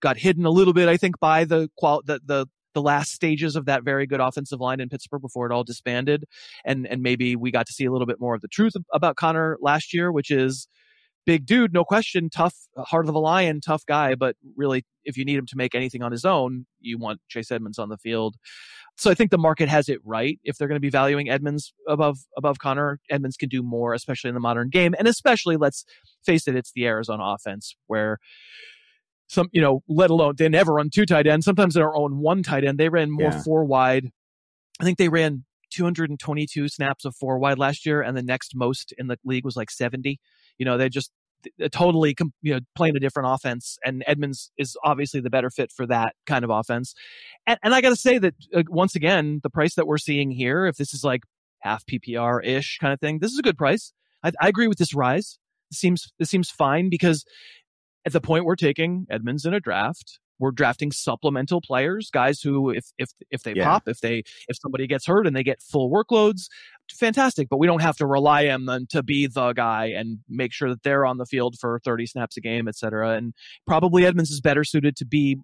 [0.03, 3.57] got hidden a little bit, I think, by the qual the the the last stages
[3.57, 6.25] of that very good offensive line in Pittsburgh before it all disbanded.
[6.65, 9.17] And and maybe we got to see a little bit more of the truth about
[9.17, 10.69] Conner last year, which is
[11.27, 14.15] big dude, no question, tough, uh, heart of a lion, tough guy.
[14.15, 17.51] But really, if you need him to make anything on his own, you want Chase
[17.51, 18.37] Edmonds on the field.
[18.97, 20.39] So I think the market has it right.
[20.45, 24.29] If they're going to be valuing Edmonds above above Conner, Edmonds can do more, especially
[24.29, 25.85] in the modern game, and especially let's
[26.25, 28.19] face it, it's the Arizona offense where
[29.35, 31.45] some you know, let alone they never run two tight ends.
[31.45, 32.79] Sometimes they're on one tight end.
[32.79, 33.43] They ran more yeah.
[33.43, 34.11] four wide.
[34.81, 38.93] I think they ran 222 snaps of four wide last year, and the next most
[38.97, 40.19] in the league was like 70.
[40.59, 41.11] You know, they just
[41.73, 45.87] totally you know playing a different offense and edmonds is obviously the better fit for
[45.87, 46.95] that kind of offense
[47.47, 50.67] and, and i gotta say that uh, once again the price that we're seeing here
[50.67, 51.23] if this is like
[51.61, 53.93] half ppr ish kind of thing this is a good price
[54.23, 55.39] I, I agree with this rise
[55.71, 57.25] it seems this seems fine because
[58.07, 62.71] at the point we're taking edmonds in a draft we're drafting supplemental players, guys who
[62.71, 63.65] if if if they yeah.
[63.65, 66.49] pop, if they if somebody gets hurt and they get full workloads,
[66.93, 67.49] fantastic.
[67.49, 70.69] But we don't have to rely on them to be the guy and make sure
[70.71, 73.11] that they're on the field for 30 snaps a game, et cetera.
[73.11, 73.33] And
[73.67, 75.39] probably Edmonds is better suited to be.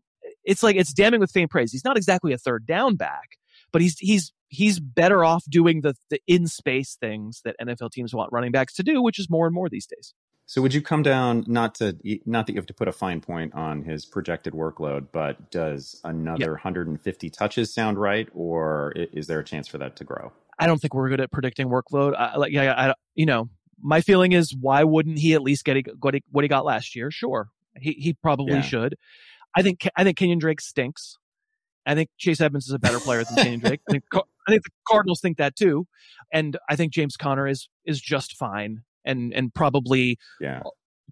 [0.45, 1.73] It's like it's damning with faint praise.
[1.73, 3.37] He's not exactly a third down back,
[3.73, 8.15] but he's he's he's better off doing the the in space things that NFL teams
[8.15, 10.15] want running backs to do, which is more and more these days.
[10.51, 13.21] So would you come down not to not that you have to put a fine
[13.21, 16.51] point on his projected workload, but does another yep.
[16.51, 20.33] 150 touches sound right, or is there a chance for that to grow?
[20.59, 22.17] I don't think we're good at predicting workload.
[22.19, 23.49] I, like, yeah, I, you know,
[23.81, 26.97] my feeling is why wouldn't he at least get what he, what he got last
[26.97, 27.13] year?
[27.13, 28.63] Sure, he he probably yeah.
[28.63, 28.97] should.
[29.57, 31.17] I think I think Kenyon Drake stinks.
[31.87, 33.83] I think Chase Edmonds is a better player than Kenyon Drake.
[33.89, 35.87] I think, I think the Cardinals think that too,
[36.33, 40.63] and I think James Conner is is just fine and and probably yeah.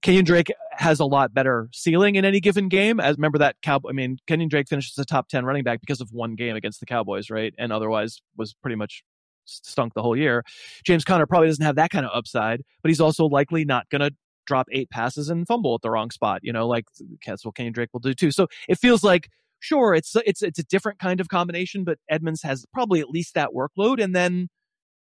[0.02, 3.00] Kenyon Drake has a lot better ceiling in any given game.
[3.00, 6.00] As remember that cow, I mean, Kenyon Drake finishes the top ten running back because
[6.00, 7.52] of one game against the Cowboys, right?
[7.58, 9.02] And otherwise was pretty much
[9.44, 10.44] stunk the whole year.
[10.84, 14.00] James Conner probably doesn't have that kind of upside, but he's also likely not going
[14.00, 14.14] to
[14.46, 16.40] drop eight passes and fumble at the wrong spot.
[16.42, 16.84] You know, like
[17.26, 18.30] that's what Kenyon Drake will do too.
[18.30, 19.28] So it feels like
[19.60, 23.34] sure it's it's it's a different kind of combination, but Edmonds has probably at least
[23.34, 24.48] that workload, and then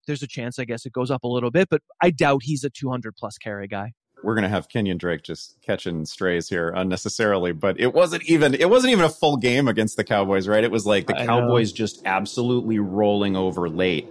[0.07, 2.65] there's a chance, I guess, it goes up a little bit, but I doubt he's
[2.65, 3.93] a 200 plus carry guy.
[4.23, 8.71] We're gonna have Kenyon Drake just catching strays here unnecessarily, but it wasn't even it
[8.71, 10.65] wasn't even a full game against the Cowboys, right?
[10.65, 11.77] It was like the I Cowboys know.
[11.77, 14.11] just absolutely rolling over late.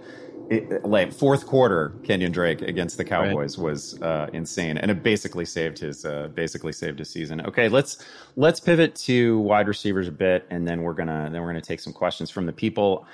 [0.50, 3.64] It, like fourth quarter, Kenyon Drake against the Cowboys right.
[3.64, 7.40] was uh, insane, and it basically saved his uh, basically saved his season.
[7.40, 8.04] Okay, let's
[8.36, 11.80] let's pivot to wide receivers a bit, and then we're gonna then we're gonna take
[11.80, 13.06] some questions from the people.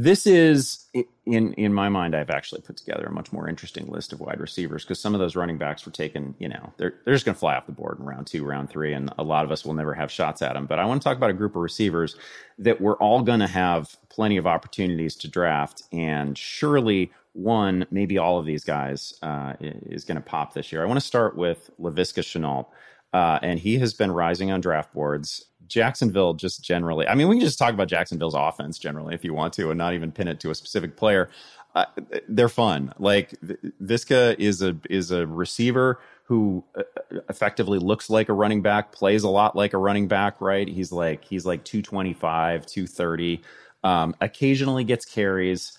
[0.00, 0.86] This is
[1.26, 2.14] in in my mind.
[2.14, 5.18] I've actually put together a much more interesting list of wide receivers because some of
[5.18, 6.36] those running backs were taken.
[6.38, 8.70] You know, they're they're just going to fly off the board in round two, round
[8.70, 10.66] three, and a lot of us will never have shots at them.
[10.66, 12.14] But I want to talk about a group of receivers
[12.58, 18.18] that we're all going to have plenty of opportunities to draft, and surely one, maybe
[18.18, 20.80] all of these guys uh, is going to pop this year.
[20.80, 22.66] I want to start with Laviska Shenault.
[23.12, 25.46] Uh, and he has been rising on draft boards.
[25.68, 29.34] Jacksonville just generally, I mean, we can just talk about Jacksonville's offense generally if you
[29.34, 31.30] want to, and not even pin it to a specific player.
[31.74, 31.84] Uh,
[32.28, 32.92] they're fun.
[32.98, 33.34] Like
[33.82, 36.82] Viska is a is a receiver who uh,
[37.28, 40.40] effectively looks like a running back, plays a lot like a running back.
[40.40, 40.66] Right?
[40.68, 43.42] He's like he's like two twenty five, two thirty.
[43.84, 45.78] Um, occasionally gets carries.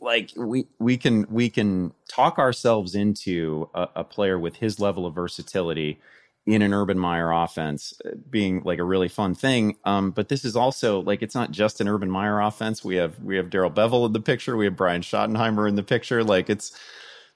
[0.00, 5.06] Like we we can we can talk ourselves into a, a player with his level
[5.06, 6.00] of versatility
[6.44, 9.76] in an Urban Meyer offense uh, being like a really fun thing.
[9.84, 12.84] Um, but this is also like it's not just an Urban Meyer offense.
[12.84, 14.56] We have we have Darrell Bevell in the picture.
[14.56, 16.24] We have Brian Schottenheimer in the picture.
[16.24, 16.76] Like it's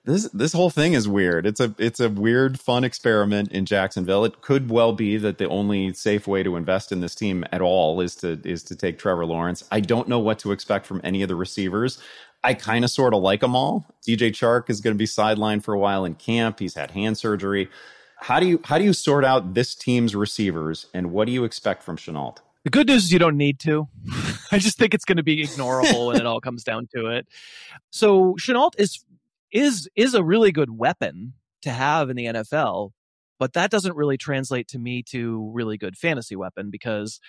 [0.05, 1.47] this this whole thing is weird.
[1.47, 4.25] It's a it's a weird fun experiment in Jacksonville.
[4.25, 7.61] It could well be that the only safe way to invest in this team at
[7.61, 9.63] all is to is to take Trevor Lawrence.
[9.71, 12.01] I don't know what to expect from any of the receivers.
[12.45, 13.87] I kind of sort of like them all.
[14.07, 16.61] DJ Chark is going to be sidelined for a while in camp.
[16.61, 17.69] He's had hand surgery.
[18.19, 21.45] How do you how do you sort out this team's receivers and what do you
[21.45, 22.39] expect from Shenault?
[22.65, 23.89] The good news is you don't need to.
[24.53, 27.29] I just think it's going to be ignorable when it all comes down to it.
[27.91, 29.05] So Shenault is
[29.53, 32.91] is is a really good weapon to have in the NFL,
[33.39, 37.21] but that doesn't really translate to me to really good fantasy weapon because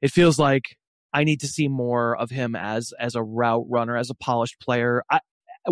[0.00, 0.76] it feels like
[1.12, 4.60] I need to see more of him as as a route runner, as a polished
[4.60, 5.02] player.
[5.10, 5.20] I,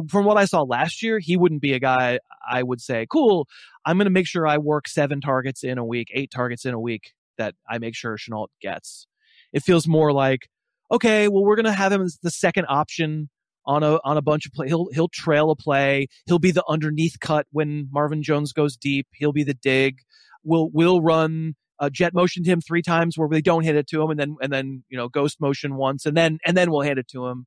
[0.09, 2.19] from what I saw last year, he wouldn't be a guy
[2.49, 3.47] I would say, "Cool,
[3.85, 6.75] I'm going to make sure I work seven targets in a week, eight targets in
[6.75, 9.07] a week that I make sure Shenault gets."
[9.53, 10.49] It feels more like,
[10.91, 13.29] okay, well, we're going to have him as the second option
[13.65, 14.69] on a on a bunch of play.
[14.69, 16.09] He'll he'll trail a play.
[16.27, 19.07] He'll be the underneath cut when Marvin Jones goes deep.
[19.13, 19.99] He'll be the dig.
[20.45, 23.87] We'll we'll run uh, jet motion to him three times where we don't hit it
[23.89, 26.71] to him, and then and then you know ghost motion once, and then and then
[26.71, 27.47] we'll hand it to him.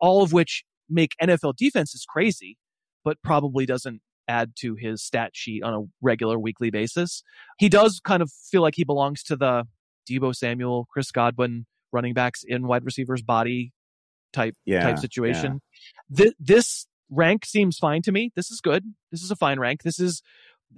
[0.00, 2.58] All of which make NFL defenses crazy,
[3.04, 7.22] but probably doesn't add to his stat sheet on a regular weekly basis.
[7.58, 9.64] He does kind of feel like he belongs to the
[10.08, 13.72] Deebo Samuel, Chris Godwin running backs in wide receivers body
[14.32, 15.60] type yeah, type situation.
[16.10, 16.16] Yeah.
[16.16, 18.32] Th- this rank seems fine to me.
[18.34, 18.84] This is good.
[19.10, 19.82] This is a fine rank.
[19.82, 20.22] This is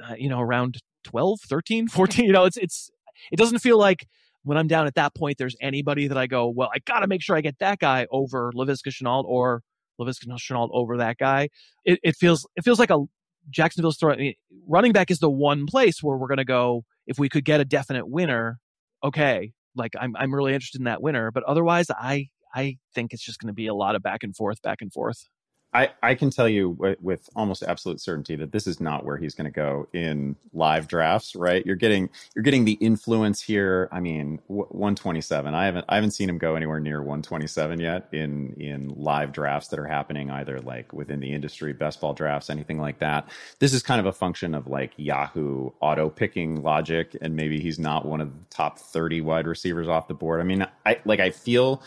[0.09, 2.90] uh, you know around 12, 13, 14, you know, it's it's
[3.32, 4.07] it doesn't feel like
[4.42, 7.09] when I'm down at that point there's anybody that I go, well, I got to
[7.09, 9.62] make sure I get that guy over Laviska Shenault or
[10.01, 11.49] Laviska Shenault over that guy.
[11.84, 13.05] It, it feels it feels like a
[13.51, 14.34] Jacksonville's throwing I mean,
[14.66, 17.61] running back is the one place where we're going to go if we could get
[17.61, 18.59] a definite winner.
[19.05, 23.24] Okay, like I'm I'm really interested in that winner, but otherwise I I think it's
[23.24, 25.28] just going to be a lot of back and forth, back and forth.
[25.77, 29.35] I, I can tell you with, almost absolute certainty that this is not where he's
[29.35, 31.37] going to go in live drafts.
[31.37, 31.64] Right?
[31.66, 33.89] You're getting you're getting the influence here.
[33.93, 35.55] I mean, 127.
[35.55, 39.68] I haven't I haven't seen him go anywhere near 127 yet in in live drafts
[39.68, 43.29] that are happening either like within the industry, best ball drafts, anything like that.
[43.59, 47.79] This is kind of a function of like Yahoo auto picking logic, and maybe he's
[47.79, 50.41] not one of the top 30 wide receivers off the board.
[50.41, 51.83] I mean, I like I feel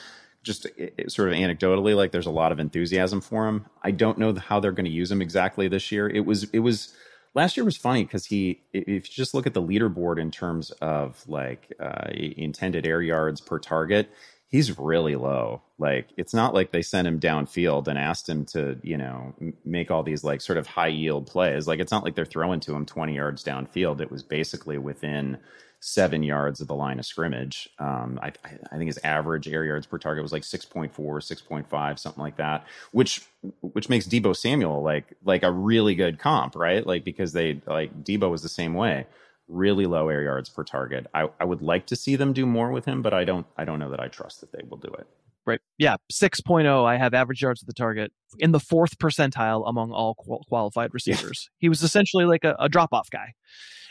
[0.49, 0.65] just
[1.07, 3.67] sort of anecdotally, like there's a lot of enthusiasm for him.
[3.83, 6.09] I don't know how they're going to use him exactly this year.
[6.09, 6.91] It was it was
[7.35, 10.71] last year was funny because he if you just look at the leaderboard in terms
[10.81, 14.09] of like uh, intended air yards per target,
[14.47, 15.61] he's really low.
[15.77, 19.91] Like it's not like they sent him downfield and asked him to you know make
[19.91, 21.67] all these like sort of high yield plays.
[21.67, 24.01] Like it's not like they're throwing to him 20 yards downfield.
[24.01, 25.37] It was basically within
[25.79, 27.69] seven yards of the line of scrimmage.
[27.79, 32.21] Um, I, I, think his average air yards per target was like 6.4, 6.5, something
[32.21, 33.25] like that, which
[33.61, 36.85] which makes Deebo Samuel like like a really good comp, right?
[36.85, 39.07] Like because they like Deebo was the same way,
[39.47, 41.07] really low air yards per target.
[41.13, 43.63] I, I would like to see them do more with him, but I don't I
[43.63, 45.07] don't know that I trust that they will do it.
[45.45, 45.59] Right.
[45.77, 45.95] Yeah.
[46.11, 46.85] 6.0.
[46.85, 50.93] I have average yards at the target in the fourth percentile among all qual- qualified
[50.93, 51.49] receivers.
[51.49, 51.55] Yeah.
[51.59, 53.33] He was essentially like a, a drop off guy.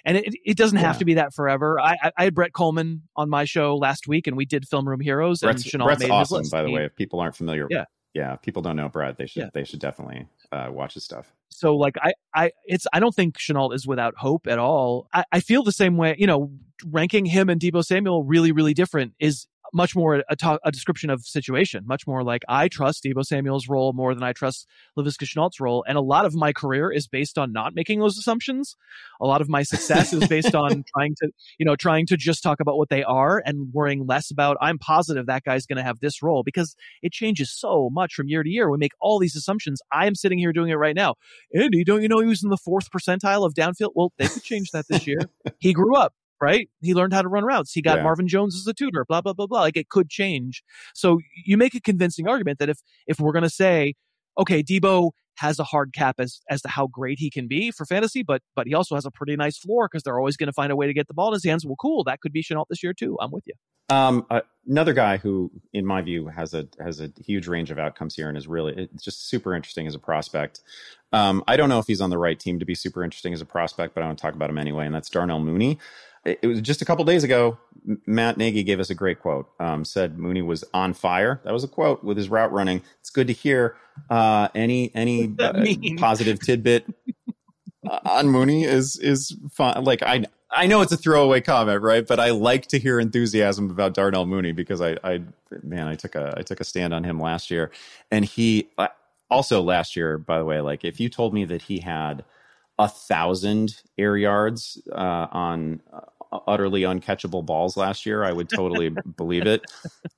[0.05, 0.87] And it, it doesn't yeah.
[0.87, 1.81] have to be that forever.
[1.81, 4.89] I, I, I, had Brett Kollmann on my show last week and we did Film
[4.89, 5.41] Room Heroes.
[5.41, 6.85] Brett's, and Brett's made awesome, by the way.
[6.85, 7.85] If people aren't familiar, yeah.
[8.15, 8.37] Yeah.
[8.37, 9.19] People don't know Brett.
[9.19, 9.51] They should, yeah.
[9.53, 11.33] they should definitely uh, watch his stuff.
[11.51, 15.09] So like I, I it's I don't think Shenault is without hope at all.
[15.13, 16.53] I, I feel the same way, you know,
[16.87, 21.11] ranking him and Deebo Samuel really, really different is much more a, talk, a description
[21.11, 24.67] of situation, much more like I trust Deebo Samuel's role more than I trust
[24.99, 25.85] Laviska Shenault's role.
[25.87, 28.77] And a lot of my career is based on not making those assumptions.
[29.21, 32.43] A lot of my success is based on trying to, you know, trying to just
[32.43, 35.83] talk about what they are and worrying less about, I'm positive that guy's going to
[35.83, 38.71] have this role because it changes so much from year to year.
[38.71, 39.81] We make all these assumptions.
[39.93, 41.15] I am sitting here doing it right now.
[41.55, 43.93] Andy, don't you know he was in the fourth percentile of downfield?
[43.95, 45.19] Well, they could change that this year.
[45.59, 46.69] he grew up right?
[46.81, 47.73] He learned how to run routes.
[47.73, 48.03] He got yeah.
[48.05, 49.61] Marvin Jones as a tutor, blah, blah, blah, blah.
[49.61, 50.63] Like it could change.
[50.95, 53.95] So you make a convincing argument that if, if we're going to say,
[54.39, 57.87] okay, Deebo has a hard cap as, as to how great he can be for
[57.87, 60.53] fantasy, but, but he also has a pretty nice floor because they're always going to
[60.53, 61.65] find a way to get the ball in his hands.
[61.65, 62.05] Well, cool.
[62.05, 63.17] That could be Shenault this year too.
[63.21, 63.55] I'm with you.
[63.91, 67.79] Um, uh, another guy who, in my view, has a has a huge range of
[67.79, 70.61] outcomes here and is really it's just super interesting as a prospect.
[71.13, 73.41] Um, I don't know if he's on the right team to be super interesting as
[73.41, 75.79] a prospect, but I want to talk about him anyway, and that's Darnell Mooney
[76.43, 77.59] it was just a couple days ago.
[78.07, 79.49] Matt Nagy gave us a great quote.
[79.61, 81.41] Um, said Mooney was on fire.
[81.45, 82.83] That was a quote with his route running.
[83.01, 83.77] It's good to hear.
[84.11, 85.65] Uh, any any uh,
[85.97, 86.87] positive tidbit
[88.05, 89.85] on Mooney is is fun.
[89.85, 92.07] Like I I know it's a throwaway comment, right?
[92.07, 95.23] But I like to hear enthusiasm about Darnell Mooney because I I
[95.63, 97.71] man I took a I took a stand on him last year,
[98.11, 98.89] and he uh,
[99.31, 100.61] also last year by the way.
[100.61, 102.25] Like if you told me that he had
[102.79, 106.01] a thousand air yards uh, on uh,
[106.33, 109.63] utterly uncatchable balls last year, I would totally believe it.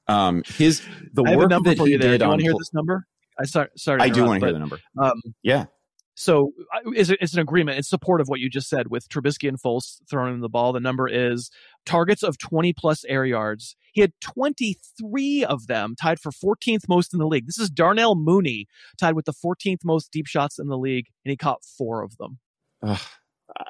[0.09, 0.83] Um, his
[1.13, 2.19] the work that he did.
[2.19, 3.07] Do you want to hear this number?
[3.39, 4.79] I start, sorry, I do want to hear the number.
[4.99, 5.67] Um, yeah.
[6.15, 6.53] So
[6.85, 7.79] it's, it's an agreement.
[7.79, 10.75] It's support of what you just said with Trubisky and Foles throwing him the ball.
[10.75, 11.51] The number is
[11.87, 13.75] targets of 20 plus air yards.
[13.93, 17.47] He had 23 of them, tied for 14th most in the league.
[17.47, 18.67] This is Darnell Mooney,
[18.99, 22.19] tied with the 14th most deep shots in the league, and he caught four of
[22.19, 22.39] them.
[22.83, 23.01] Ugh,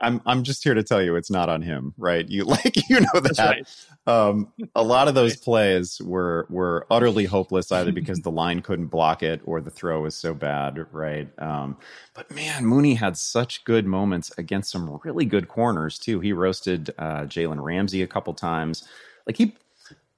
[0.00, 2.28] I'm I'm just here to tell you it's not on him, right?
[2.28, 3.38] You like you know that.
[3.38, 3.68] Right.
[4.06, 8.86] Um, a lot of those plays were were utterly hopeless either because the line couldn't
[8.86, 11.28] block it or the throw was so bad, right?
[11.38, 11.76] Um,
[12.14, 16.20] but man, Mooney had such good moments against some really good corners too.
[16.20, 18.88] He roasted uh, Jalen Ramsey a couple times.
[19.26, 19.54] Like he,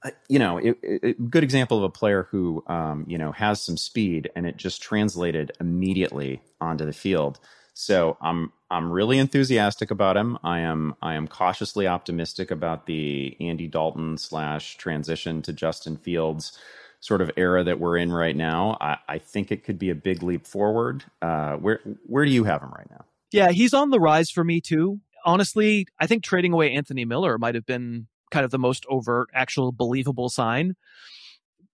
[0.03, 3.61] uh, you know, it, it, good example of a player who um, you know has
[3.61, 7.39] some speed and it just translated immediately onto the field.
[7.73, 10.37] So I'm I'm really enthusiastic about him.
[10.43, 16.57] I am I am cautiously optimistic about the Andy Dalton slash transition to Justin Fields
[16.99, 18.77] sort of era that we're in right now.
[18.79, 21.03] I, I think it could be a big leap forward.
[21.21, 23.05] Uh, where where do you have him right now?
[23.31, 24.99] Yeah, he's on the rise for me too.
[25.25, 29.29] Honestly, I think trading away Anthony Miller might have been kind of the most overt,
[29.33, 30.75] actual believable sign.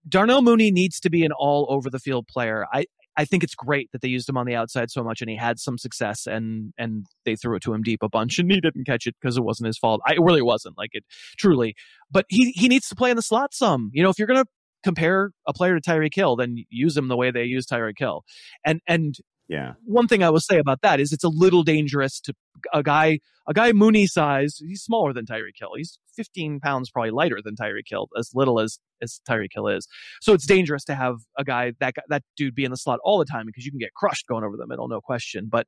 [0.07, 2.65] Darnell Mooney needs to be an all over the field player.
[2.71, 2.85] I,
[3.19, 5.35] I think it's great that they used him on the outside so much and he
[5.35, 8.61] had some success and and they threw it to him deep a bunch and he
[8.61, 9.99] didn't catch it because it wasn't his fault.
[10.07, 11.03] I, it really wasn't like it
[11.37, 11.75] truly.
[12.09, 13.91] But he he needs to play in the slot some.
[13.93, 14.45] You know, if you're gonna
[14.85, 18.23] compare a player to Tyreek Hill, then use him the way they use Tyreek Hill.
[18.65, 19.15] And and
[19.49, 19.73] yeah.
[19.83, 22.33] One thing I will say about that is it's a little dangerous to
[22.71, 24.57] a guy a guy Mooney size.
[24.59, 25.71] He's smaller than Tyreek Hill.
[25.75, 29.87] He's 15 pounds probably lighter than Tyreek Hill, as little as as Tyreek Hill is.
[30.21, 33.17] So it's dangerous to have a guy that that dude be in the slot all
[33.17, 35.49] the time because you can get crushed going over the middle, no question.
[35.51, 35.65] But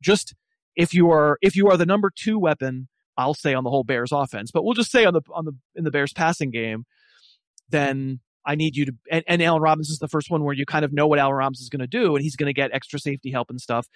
[0.00, 0.34] just
[0.76, 3.84] if you are if you are the number two weapon, I'll say on the whole
[3.84, 6.84] Bears offense, but we'll just say on the on the in the Bears passing game,
[7.68, 10.66] then I need you to, and, and Allen Robinson is the first one where you
[10.66, 12.98] kind of know what Allen is going to do, and he's going to get extra
[12.98, 13.88] safety help and stuff.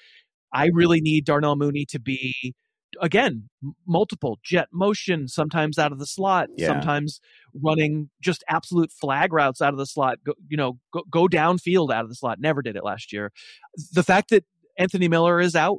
[0.53, 2.55] I really need Darnell Mooney to be,
[3.01, 3.51] again,
[3.87, 6.69] multiple jet motion, sometimes out of the slot, yeah.
[6.69, 7.21] sometimes
[7.55, 11.93] running just absolute flag routes out of the slot, go, you know, go, go downfield
[11.93, 12.39] out of the slot.
[12.41, 13.31] Never did it last year.
[13.93, 14.45] The fact that
[14.79, 15.79] Anthony Miller is out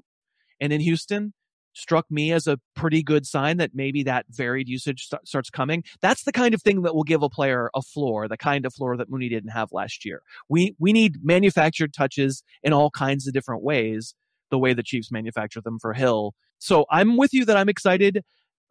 [0.61, 1.33] and in Houston,
[1.79, 5.83] struck me as a pretty good sign that maybe that varied usage st- starts coming.
[6.01, 8.73] That's the kind of thing that will give a player a floor, the kind of
[8.73, 10.21] floor that Mooney didn't have last year.
[10.49, 14.15] We we need manufactured touches in all kinds of different ways,
[14.51, 16.33] the way the Chiefs manufacture them for Hill.
[16.59, 18.23] So I'm with you that I'm excited.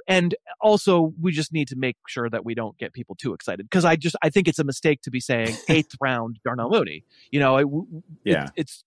[0.06, 3.66] And also, we just need to make sure that we don't get people too excited
[3.68, 7.04] because I just I think it's a mistake to be saying eighth round Darnell Mooney.
[7.30, 7.66] You know, it,
[8.24, 8.84] yeah, it, it's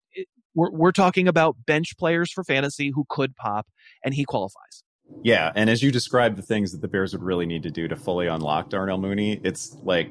[0.55, 3.67] we're, we're talking about bench players for fantasy who could pop,
[4.03, 4.83] and he qualifies.
[5.23, 7.87] Yeah, and as you described the things that the Bears would really need to do
[7.87, 10.09] to fully unlock Darnell Mooney, it's like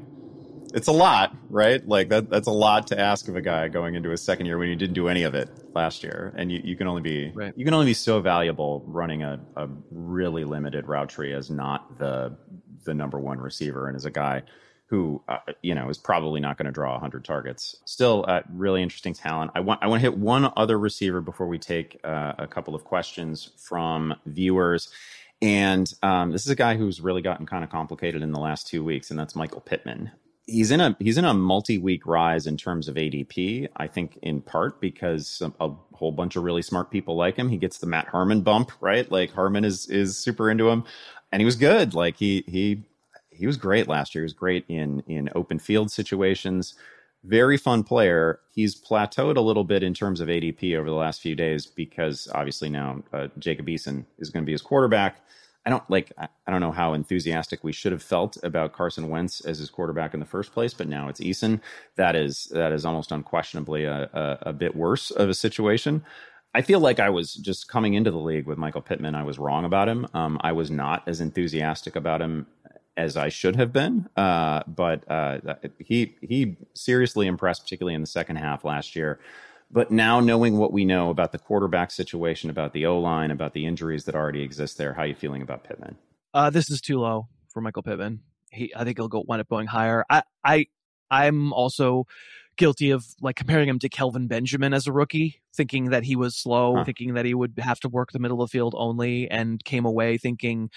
[0.75, 1.87] it's a lot, right?
[1.87, 4.59] Like that that's a lot to ask of a guy going into his second year
[4.59, 6.33] when he didn't do any of it last year.
[6.37, 7.53] And you, you can only be right.
[7.57, 11.99] you can only be so valuable running a, a really limited route tree as not
[11.99, 12.37] the
[12.85, 14.43] the number one receiver and as a guy
[14.91, 17.77] who uh, you know is probably not going to draw 100 targets.
[17.85, 19.53] Still, uh, really interesting talent.
[19.55, 22.75] I want I want to hit one other receiver before we take uh, a couple
[22.75, 24.93] of questions from viewers.
[25.41, 28.67] And um, this is a guy who's really gotten kind of complicated in the last
[28.67, 30.11] two weeks, and that's Michael Pittman.
[30.45, 33.69] He's in a he's in a multi-week rise in terms of ADP.
[33.77, 37.49] I think in part because a, a whole bunch of really smart people like him.
[37.49, 39.09] He gets the Matt Harmon bump, right?
[39.09, 40.83] Like Harmon is is super into him,
[41.31, 41.95] and he was good.
[41.95, 42.83] Like he he
[43.41, 44.23] he was great last year.
[44.23, 46.75] He was great in in open field situations.
[47.25, 48.41] Very fun player.
[48.55, 52.29] He's plateaued a little bit in terms of ADP over the last few days because
[52.35, 55.17] obviously now uh, Jacob Eason is going to be his quarterback.
[55.67, 56.13] I don't like.
[56.19, 60.15] I don't know how enthusiastic we should have felt about Carson Wentz as his quarterback
[60.15, 61.61] in the first place, but now it's Eason.
[61.97, 66.03] That is that is almost unquestionably a, a, a bit worse of a situation.
[66.55, 69.15] I feel like I was just coming into the league with Michael Pittman.
[69.15, 70.07] I was wrong about him.
[70.15, 72.47] Um, I was not as enthusiastic about him
[73.01, 74.09] as I should have been.
[74.17, 75.39] Uh, but uh,
[75.79, 79.19] he he seriously impressed, particularly in the second half last year.
[79.71, 83.55] But now knowing what we know about the quarterback situation, about the O line, about
[83.55, 85.97] the injuries that already exist there, how are you feeling about Pittman?
[86.35, 88.21] Uh, this is too low for Michael Pittman.
[88.51, 90.05] He, I think he'll go wind up going higher.
[90.11, 90.67] I, I,
[91.09, 92.07] I'm also
[92.57, 96.37] guilty of like comparing him to Kelvin Benjamin as a rookie, thinking that he was
[96.37, 96.85] slow, huh.
[96.85, 99.85] thinking that he would have to work the middle of the field only, and came
[99.85, 100.71] away thinking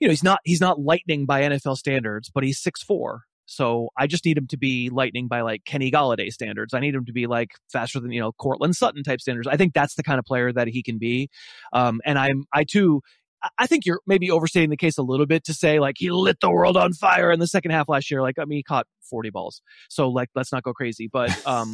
[0.00, 3.22] you know, he's not he's not lightning by NFL standards, but he's six four.
[3.46, 6.74] So I just need him to be lightning by like Kenny Golladay standards.
[6.74, 9.46] I need him to be like faster than you know Courtland Sutton type standards.
[9.46, 11.30] I think that's the kind of player that he can be.
[11.72, 13.02] Um, and I'm I too.
[13.58, 16.40] I think you're maybe overstating the case a little bit to say like he lit
[16.40, 18.20] the world on fire in the second half last year.
[18.20, 21.08] Like I mean, he caught 40 balls, so like let's not go crazy.
[21.10, 21.72] But um,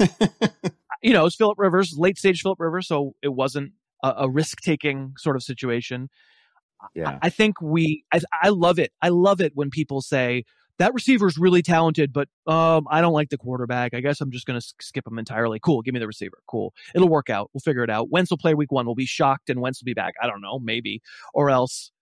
[1.02, 4.60] you know, it's Philip Rivers, late stage Philip Rivers, so it wasn't a, a risk
[4.60, 6.08] taking sort of situation.
[6.94, 7.10] Yeah.
[7.10, 8.92] I, I think we, I, I love it.
[9.00, 10.44] I love it when people say,
[10.78, 13.94] that receiver's really talented, but um, I don't like the quarterback.
[13.94, 15.60] I guess I'm just going to skip him entirely.
[15.60, 15.82] Cool.
[15.82, 16.38] Give me the receiver.
[16.48, 16.72] Cool.
[16.94, 17.50] It'll work out.
[17.52, 18.10] We'll figure it out.
[18.10, 18.86] Wentz will play week one.
[18.86, 20.14] We'll be shocked and Wentz will be back.
[20.20, 20.58] I don't know.
[20.58, 21.00] Maybe.
[21.34, 21.92] Or else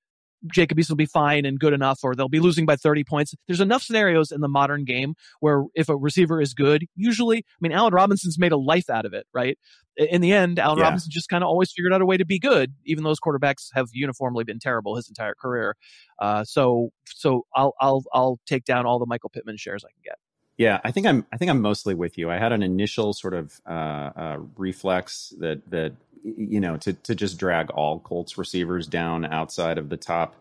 [0.53, 3.34] Jacob Eason will be fine and good enough, or they'll be losing by 30 points.
[3.47, 7.59] There's enough scenarios in the modern game where if a receiver is good, usually, I
[7.61, 9.59] mean, Allen Robinson's made a life out of it, right?
[9.97, 10.84] In the end, Allen yeah.
[10.84, 13.20] Robinson just kind of always figured out a way to be good, even though those
[13.20, 15.76] quarterbacks have uniformly been terrible his entire career.
[16.18, 20.03] Uh, so, so I'll, I'll, I'll take down all the Michael Pittman shares I can
[20.05, 20.16] get.
[20.61, 21.25] Yeah, I think I'm.
[21.33, 22.31] I think I'm mostly with you.
[22.31, 27.15] I had an initial sort of uh, uh, reflex that that you know, to to
[27.15, 30.37] just drag all Colts receivers down outside of the top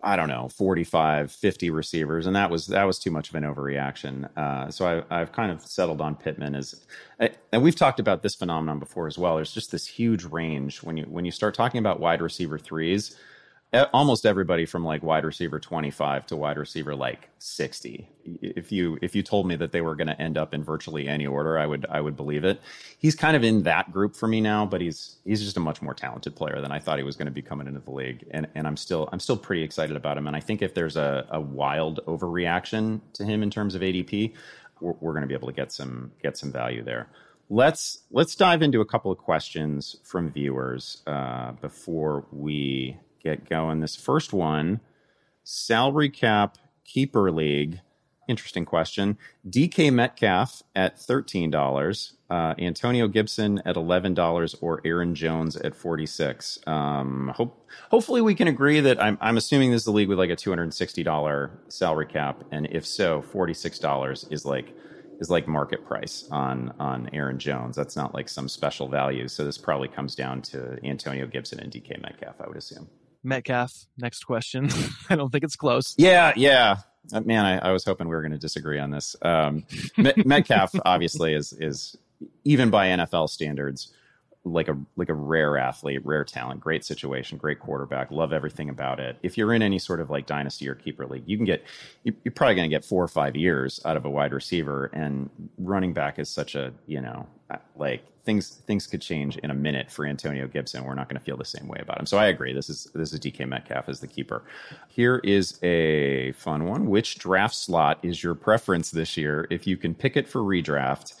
[0.00, 2.26] I don't know, 45, 50 receivers.
[2.26, 4.28] And that was, that was too much of an overreaction.
[4.36, 6.86] Uh, so I, have kind of settled on Pittman as,
[7.52, 9.36] and we've talked about this phenomenon before as well.
[9.36, 13.16] There's just this huge range when you, when you start talking about wide receiver threes,
[13.92, 18.08] almost everybody from like wide receiver 25 to wide receiver like 60
[18.40, 21.06] if you if you told me that they were going to end up in virtually
[21.06, 22.60] any order i would i would believe it.
[22.98, 25.82] He's kind of in that group for me now but he's he's just a much
[25.82, 28.24] more talented player than i thought he was going to be coming into the league
[28.30, 30.96] and and i'm still i'm still pretty excited about him and i think if there's
[30.96, 34.32] a, a wild overreaction to him in terms of adp
[34.80, 37.08] we're, we're going to be able to get some get some value there.
[37.50, 43.80] Let's let's dive into a couple of questions from viewers uh, before we get going.
[43.80, 44.80] This first one
[45.44, 47.80] salary cap keeper league.
[48.28, 49.16] Interesting question.
[49.48, 57.32] DK Metcalf at $13, uh, Antonio Gibson at $11, or Aaron Jones at 46 um,
[57.34, 60.28] hope, Hopefully, we can agree that I'm, I'm assuming this is the league with like
[60.28, 62.44] a $260 salary cap.
[62.50, 64.74] And if so, $46 is like
[65.20, 67.76] is like market price on on Aaron Jones.
[67.76, 69.26] That's not like some special value.
[69.28, 72.88] So this probably comes down to Antonio Gibson and DK Metcalf, I would assume.
[73.22, 73.86] Metcalf.
[73.96, 74.68] Next question.
[75.10, 75.94] I don't think it's close.
[75.98, 76.76] Yeah, yeah.
[77.12, 79.16] Uh, man, I, I was hoping we were going to disagree on this.
[79.22, 79.64] Um,
[79.96, 81.96] Metcalf obviously is is
[82.44, 83.92] even by NFL standards
[84.44, 88.10] like a like a rare athlete, rare talent, great situation, great quarterback.
[88.10, 89.16] Love everything about it.
[89.22, 91.64] If you're in any sort of like dynasty or keeper league, you can get
[92.04, 94.86] you're probably going to get four or five years out of a wide receiver.
[94.92, 95.28] And
[95.58, 99.54] running back is such a you know uh, like things things could change in a
[99.54, 100.84] minute for Antonio Gibson.
[100.84, 102.06] We're not going to feel the same way about him.
[102.06, 102.52] So I agree.
[102.52, 104.44] This is this is DK Metcalf as the keeper.
[104.88, 106.86] Here is a fun one.
[106.86, 109.46] Which draft slot is your preference this year?
[109.50, 111.14] If you can pick it for redraft,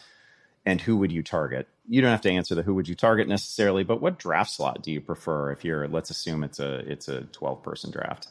[0.68, 1.66] and who would you target?
[1.88, 4.82] You don't have to answer the who would you target necessarily, but what draft slot
[4.82, 5.50] do you prefer?
[5.50, 8.28] If you're let's assume it's a it's a twelve person draft.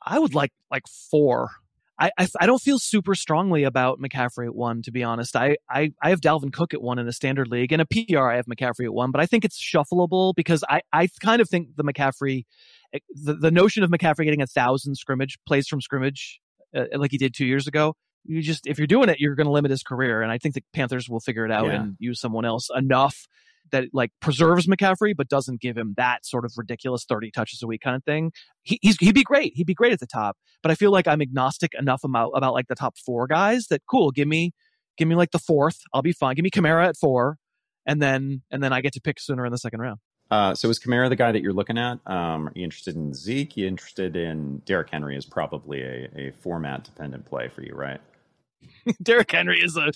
[0.00, 1.50] I would like like four.
[1.98, 5.34] I, I, I don't feel super strongly about McCaffrey at one, to be honest.
[5.34, 8.32] I, I I have Dalvin Cook at one in a standard league, and a PPR
[8.32, 11.48] I have McCaffrey at one, but I think it's shuffleable because I I kind of
[11.48, 12.44] think the McCaffrey,
[12.94, 16.40] eh, the, the notion of McCaffrey getting a thousand scrimmage plays from scrimmage,
[16.72, 17.96] uh, like he did two years ago.
[18.24, 20.54] You just if you're doing it, you're going to limit his career, and I think
[20.54, 21.82] the Panthers will figure it out yeah.
[21.82, 23.26] and use someone else enough
[23.72, 27.66] that like preserves McCaffrey but doesn't give him that sort of ridiculous 30 touches a
[27.66, 28.32] week kind of thing.
[28.62, 29.52] He, he's he'd be great.
[29.54, 30.36] He'd be great at the top.
[30.62, 33.82] But I feel like I'm agnostic enough about about like the top four guys that
[33.88, 34.10] cool.
[34.10, 34.52] Give me
[34.96, 35.80] give me like the fourth.
[35.92, 36.34] I'll be fine.
[36.34, 37.38] Give me Kamara at four,
[37.86, 40.00] and then and then I get to pick sooner in the second round.
[40.30, 41.98] Uh, so is Kamara the guy that you're looking at?
[42.06, 43.56] Um, are you interested in Zeke?
[43.56, 45.16] You interested in Derrick Henry?
[45.16, 48.00] Is probably a, a format dependent play for you, right?
[49.02, 49.92] Derrick Henry is a.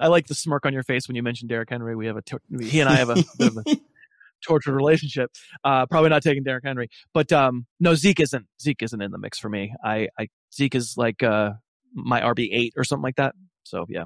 [0.00, 1.96] I like the smirk on your face when you mention Derrick Henry.
[1.96, 2.22] We have a
[2.60, 3.76] he and I have a bit of a
[4.46, 5.30] tortured relationship.
[5.64, 8.46] Uh, probably not taking Derrick Henry, but um, no, Zeke isn't.
[8.60, 9.74] Zeke isn't in the mix for me.
[9.84, 11.52] I, I Zeke is like uh,
[11.94, 13.34] my RB eight or something like that.
[13.64, 14.04] So yeah.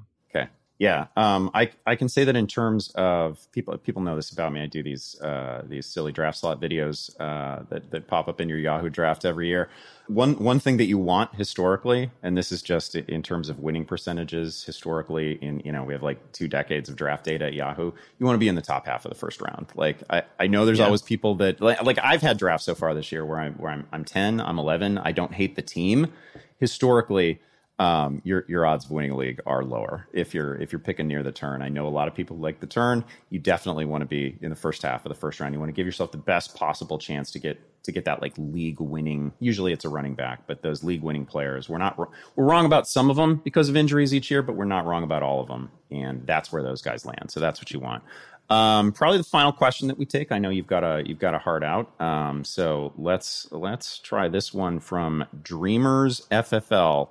[0.79, 4.53] Yeah, um, I I can say that in terms of people people know this about
[4.53, 4.61] me.
[4.61, 8.49] I do these uh, these silly draft slot videos uh, that that pop up in
[8.51, 9.71] your Yahoo draft every year.
[10.07, 13.87] One one thing that you want historically, and this is just in terms of winning
[13.87, 15.39] percentages historically.
[15.41, 17.93] In you know we have like two decades of draft data at Yahoo.
[18.19, 19.69] You want to be in the top half of the first round.
[19.77, 20.85] Like I, I know there's yeah.
[20.85, 23.73] always people that like, like I've had drafts so far this year where I'm where
[23.73, 24.99] I'm I'm ten, I'm eleven.
[24.99, 26.13] I don't hate the team.
[26.59, 27.41] Historically
[27.79, 31.07] um, your your odds of winning a league are lower if you're if you're picking
[31.07, 31.61] near the turn.
[31.61, 33.05] I know a lot of people like the turn.
[33.29, 35.53] You definitely want to be in the first half of the first round.
[35.53, 38.33] You want to give yourself the best possible chance to get to get that like
[38.39, 39.33] league winning.
[39.41, 42.89] Usually it's a running back, but those league winning players, we're not we're wrong about
[42.89, 45.49] some of them because of injuries each year, but we're not wrong about all of
[45.49, 47.31] them, and that's where those guys land.
[47.31, 48.03] So that's what you want.
[48.49, 50.31] Um, probably the final question that we take.
[50.33, 52.01] I know you've got a you've got a heart out.
[52.01, 57.09] Um, so let's let's try this one from Dreamers FFL.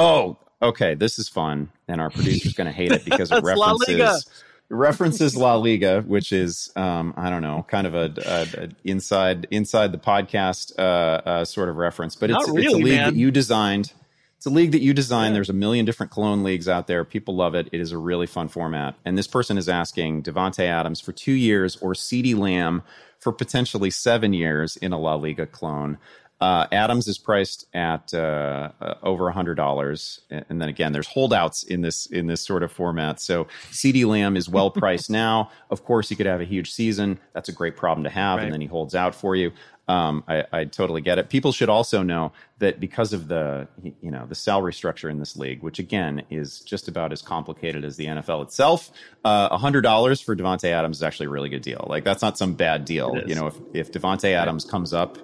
[0.00, 0.94] Oh, okay.
[0.94, 4.26] This is fun, and our producer's going to hate it because it references
[4.70, 9.46] references La Liga, which is um, I don't know, kind of a, a, a inside
[9.50, 13.12] inside the podcast uh, uh, sort of reference, but it's, really, it's a league man.
[13.12, 13.92] that you designed.
[14.36, 15.34] It's a league that you designed.
[15.34, 17.04] There's a million different clone leagues out there.
[17.04, 17.68] People love it.
[17.72, 18.94] It is a really fun format.
[19.04, 22.82] And this person is asking Davante Adams for two years or CeeDee Lamb
[23.18, 25.98] for potentially seven years in a La Liga clone.
[26.40, 31.06] Uh, Adams is priced at uh, uh, over a hundred dollars, and then again, there's
[31.08, 33.20] holdouts in this in this sort of format.
[33.20, 35.50] So CeeDee Lamb is well priced now.
[35.70, 37.18] Of course, he could have a huge season.
[37.34, 38.44] That's a great problem to have, Right.
[38.44, 39.52] and then he holds out for you.
[39.88, 41.30] Um, I, I totally get it.
[41.30, 43.66] People should also know that because of the
[44.00, 47.84] you know the salary structure in this league, which again is just about as complicated
[47.84, 48.90] as the NFL itself,
[49.24, 51.84] uh, hundred dollars for Davante Adams is actually a really good deal.
[51.90, 53.20] Like that's not some bad deal.
[53.26, 55.18] You know, if if Davante Adams comes up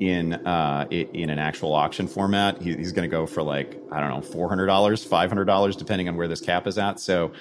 [0.00, 4.00] in uh, in an actual auction format, he, he's going to go for like I
[4.00, 7.00] don't know four hundred dollars, five hundred dollars, depending on where this cap is at.
[7.00, 7.32] So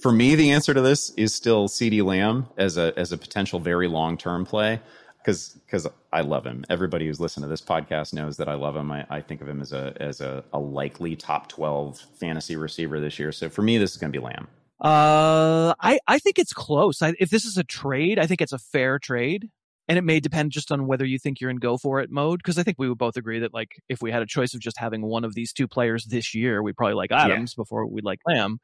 [0.00, 3.58] for me, the answer to this is still CeeDee Lamb as a as a potential
[3.58, 4.80] very long term play
[5.18, 6.64] because because I love him.
[6.68, 8.92] Everybody who's listened to this podcast knows that I love him.
[8.92, 13.00] I, I think of him as a as a, a likely top twelve fantasy receiver
[13.00, 13.32] this year.
[13.32, 14.48] So for me, this is going to be Lamb.
[14.80, 17.00] Uh, I I think it's close.
[17.00, 19.50] I, if this is a trade, I think it's a fair trade,
[19.88, 22.38] and it may depend just on whether you think you're in go for it mode.
[22.38, 24.60] Because I think we would both agree that like if we had a choice of
[24.60, 28.04] just having one of these two players this year, we'd probably like Adams before we'd
[28.04, 28.58] like Lamb.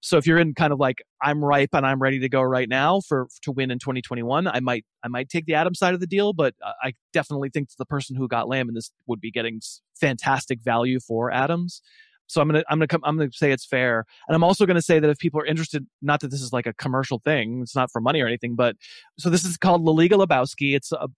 [0.00, 2.68] So if you're in kind of like I'm ripe and I'm ready to go right
[2.68, 6.00] now for to win in 2021, I might I might take the Adams side of
[6.00, 9.30] the deal, but I definitely think the person who got Lamb in this would be
[9.30, 9.60] getting
[9.98, 11.82] fantastic value for Adams.
[12.28, 14.82] So I'm gonna I'm gonna come I'm gonna say it's fair, and I'm also gonna
[14.82, 17.74] say that if people are interested, not that this is like a commercial thing, it's
[17.74, 18.76] not for money or anything, but
[19.18, 20.76] so this is called La Liga Lebowski.
[20.76, 21.08] It's a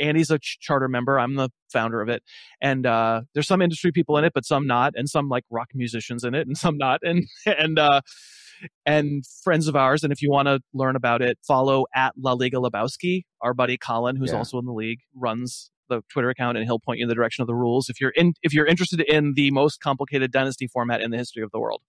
[0.00, 1.20] Andy's a ch- charter member.
[1.20, 2.22] I'm the founder of it,
[2.60, 5.68] and uh, there's some industry people in it, but some not, and some like rock
[5.74, 8.00] musicians in it, and some not, and and uh,
[8.84, 10.02] and friends of ours.
[10.02, 13.24] And if you want to learn about it, follow at La Liga Lebowski.
[13.42, 14.38] Our buddy Colin, who's Yeah.
[14.38, 17.42] also in the league, runs the Twitter account, and he'll point you in the direction
[17.42, 17.88] of the rules.
[17.88, 21.42] If you're in, if you're interested in the most complicated dynasty format in the history
[21.42, 21.82] of the world,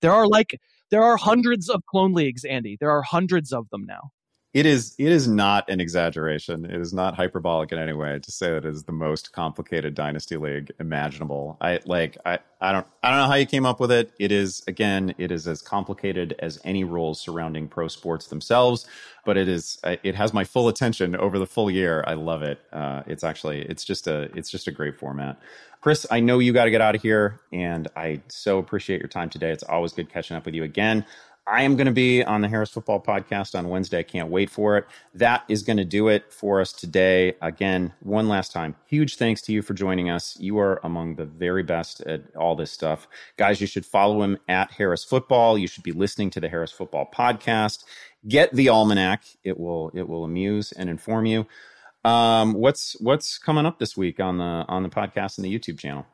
[0.00, 0.60] there are like
[0.90, 2.44] there are hundreds of clone leagues.
[2.44, 4.10] Andy, there are hundreds of them now.
[4.56, 6.64] It is it is not an exaggeration.
[6.64, 9.94] It is not hyperbolic in any way to say that it is the most complicated
[9.94, 11.58] dynasty league imaginable.
[11.60, 14.12] I like I, I don't I don't know how you came up with it.
[14.18, 18.86] It is again, it is as complicated as any rules surrounding pro sports themselves,
[19.26, 22.02] but it is it has my full attention over the full year.
[22.06, 22.58] I love it.
[22.72, 25.38] Uh, it's actually it's just a it's just a great format.
[25.82, 29.08] Chris, I know you got to get out of here, and I so appreciate your
[29.08, 29.50] time today.
[29.50, 31.04] It's always good catching up with you again.
[31.48, 34.00] I am going to be on the Harris Football Podcast on Wednesday.
[34.00, 34.86] I can't wait for it.
[35.14, 37.34] That is going to do it for us today.
[37.40, 40.36] Again, one last time, huge thanks to you for joining us.
[40.40, 43.06] You are among the very best at all this stuff.
[43.36, 45.56] Guys, you should follow him at Harris Football.
[45.56, 47.84] You should be listening to the Harris Football Podcast.
[48.26, 49.22] Get the almanac.
[49.44, 51.46] It will it will amuse and inform you.
[52.04, 55.78] Um, what's what's coming up this week on the on the podcast and the YouTube
[55.78, 56.06] channel?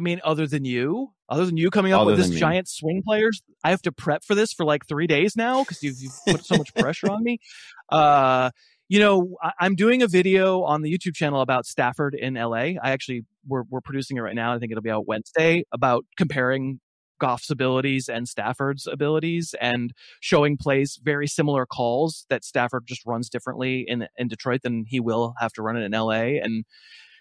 [0.00, 2.38] I mean, other than you, other than you coming up Other with this me.
[2.38, 5.82] giant swing players, I have to prep for this for like three days now because
[5.82, 7.38] you've, you've put so much pressure on me.
[7.90, 8.52] Uh,
[8.88, 12.76] you know, I, I'm doing a video on the YouTube channel about Stafford in LA.
[12.80, 14.54] I actually we're we're producing it right now.
[14.54, 16.78] I think it'll be out Wednesday about comparing
[17.20, 23.28] Goff's abilities and Stafford's abilities and showing plays very similar calls that Stafford just runs
[23.28, 26.64] differently in in Detroit than he will have to run it in LA and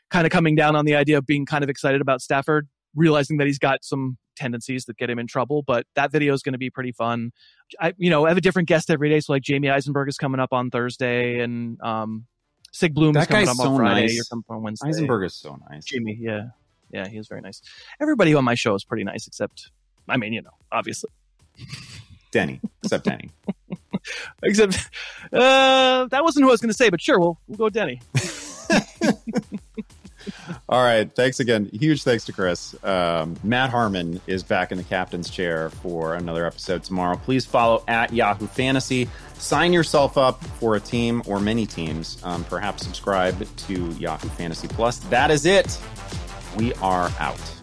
[0.10, 3.38] kind of coming down on the idea of being kind of excited about Stafford, realizing
[3.38, 5.64] that he's got some tendencies that get him in trouble.
[5.64, 7.32] But that video is going to be pretty fun.
[7.80, 9.20] I, you know, I have a different guest every day.
[9.20, 12.26] So like Jamie Eisenberg is coming up on Thursday, and um,
[12.72, 14.01] Sig Bloom is coming up on Friday.
[14.01, 14.16] nice.
[14.16, 14.89] You're coming on Wednesday.
[14.89, 15.86] Eisenberg is so nice.
[15.86, 16.47] Jamie, yeah,
[16.91, 17.62] yeah, he is very nice.
[18.01, 19.72] Everybody on my show is pretty nice, except,
[20.07, 21.10] I mean, you know, obviously,
[22.32, 23.30] Denny, except Denny.
[24.43, 24.89] except
[25.34, 27.74] uh, that wasn't who I was going to say, but sure, we'll we'll go with
[27.74, 28.01] Denny.
[30.67, 31.13] All right.
[31.13, 31.69] Thanks again.
[31.73, 32.75] Huge thanks to Chris.
[32.84, 37.17] Um, Matt Harmon is back in the captain's chair for another episode tomorrow.
[37.17, 39.09] Please follow at Yahoo Fantasy.
[39.36, 42.17] Sign yourself up for a team or many teams.
[42.23, 44.99] Um, perhaps subscribe to Yahoo Fantasy Plus.
[44.99, 45.80] That is it.
[46.57, 47.59] We are out.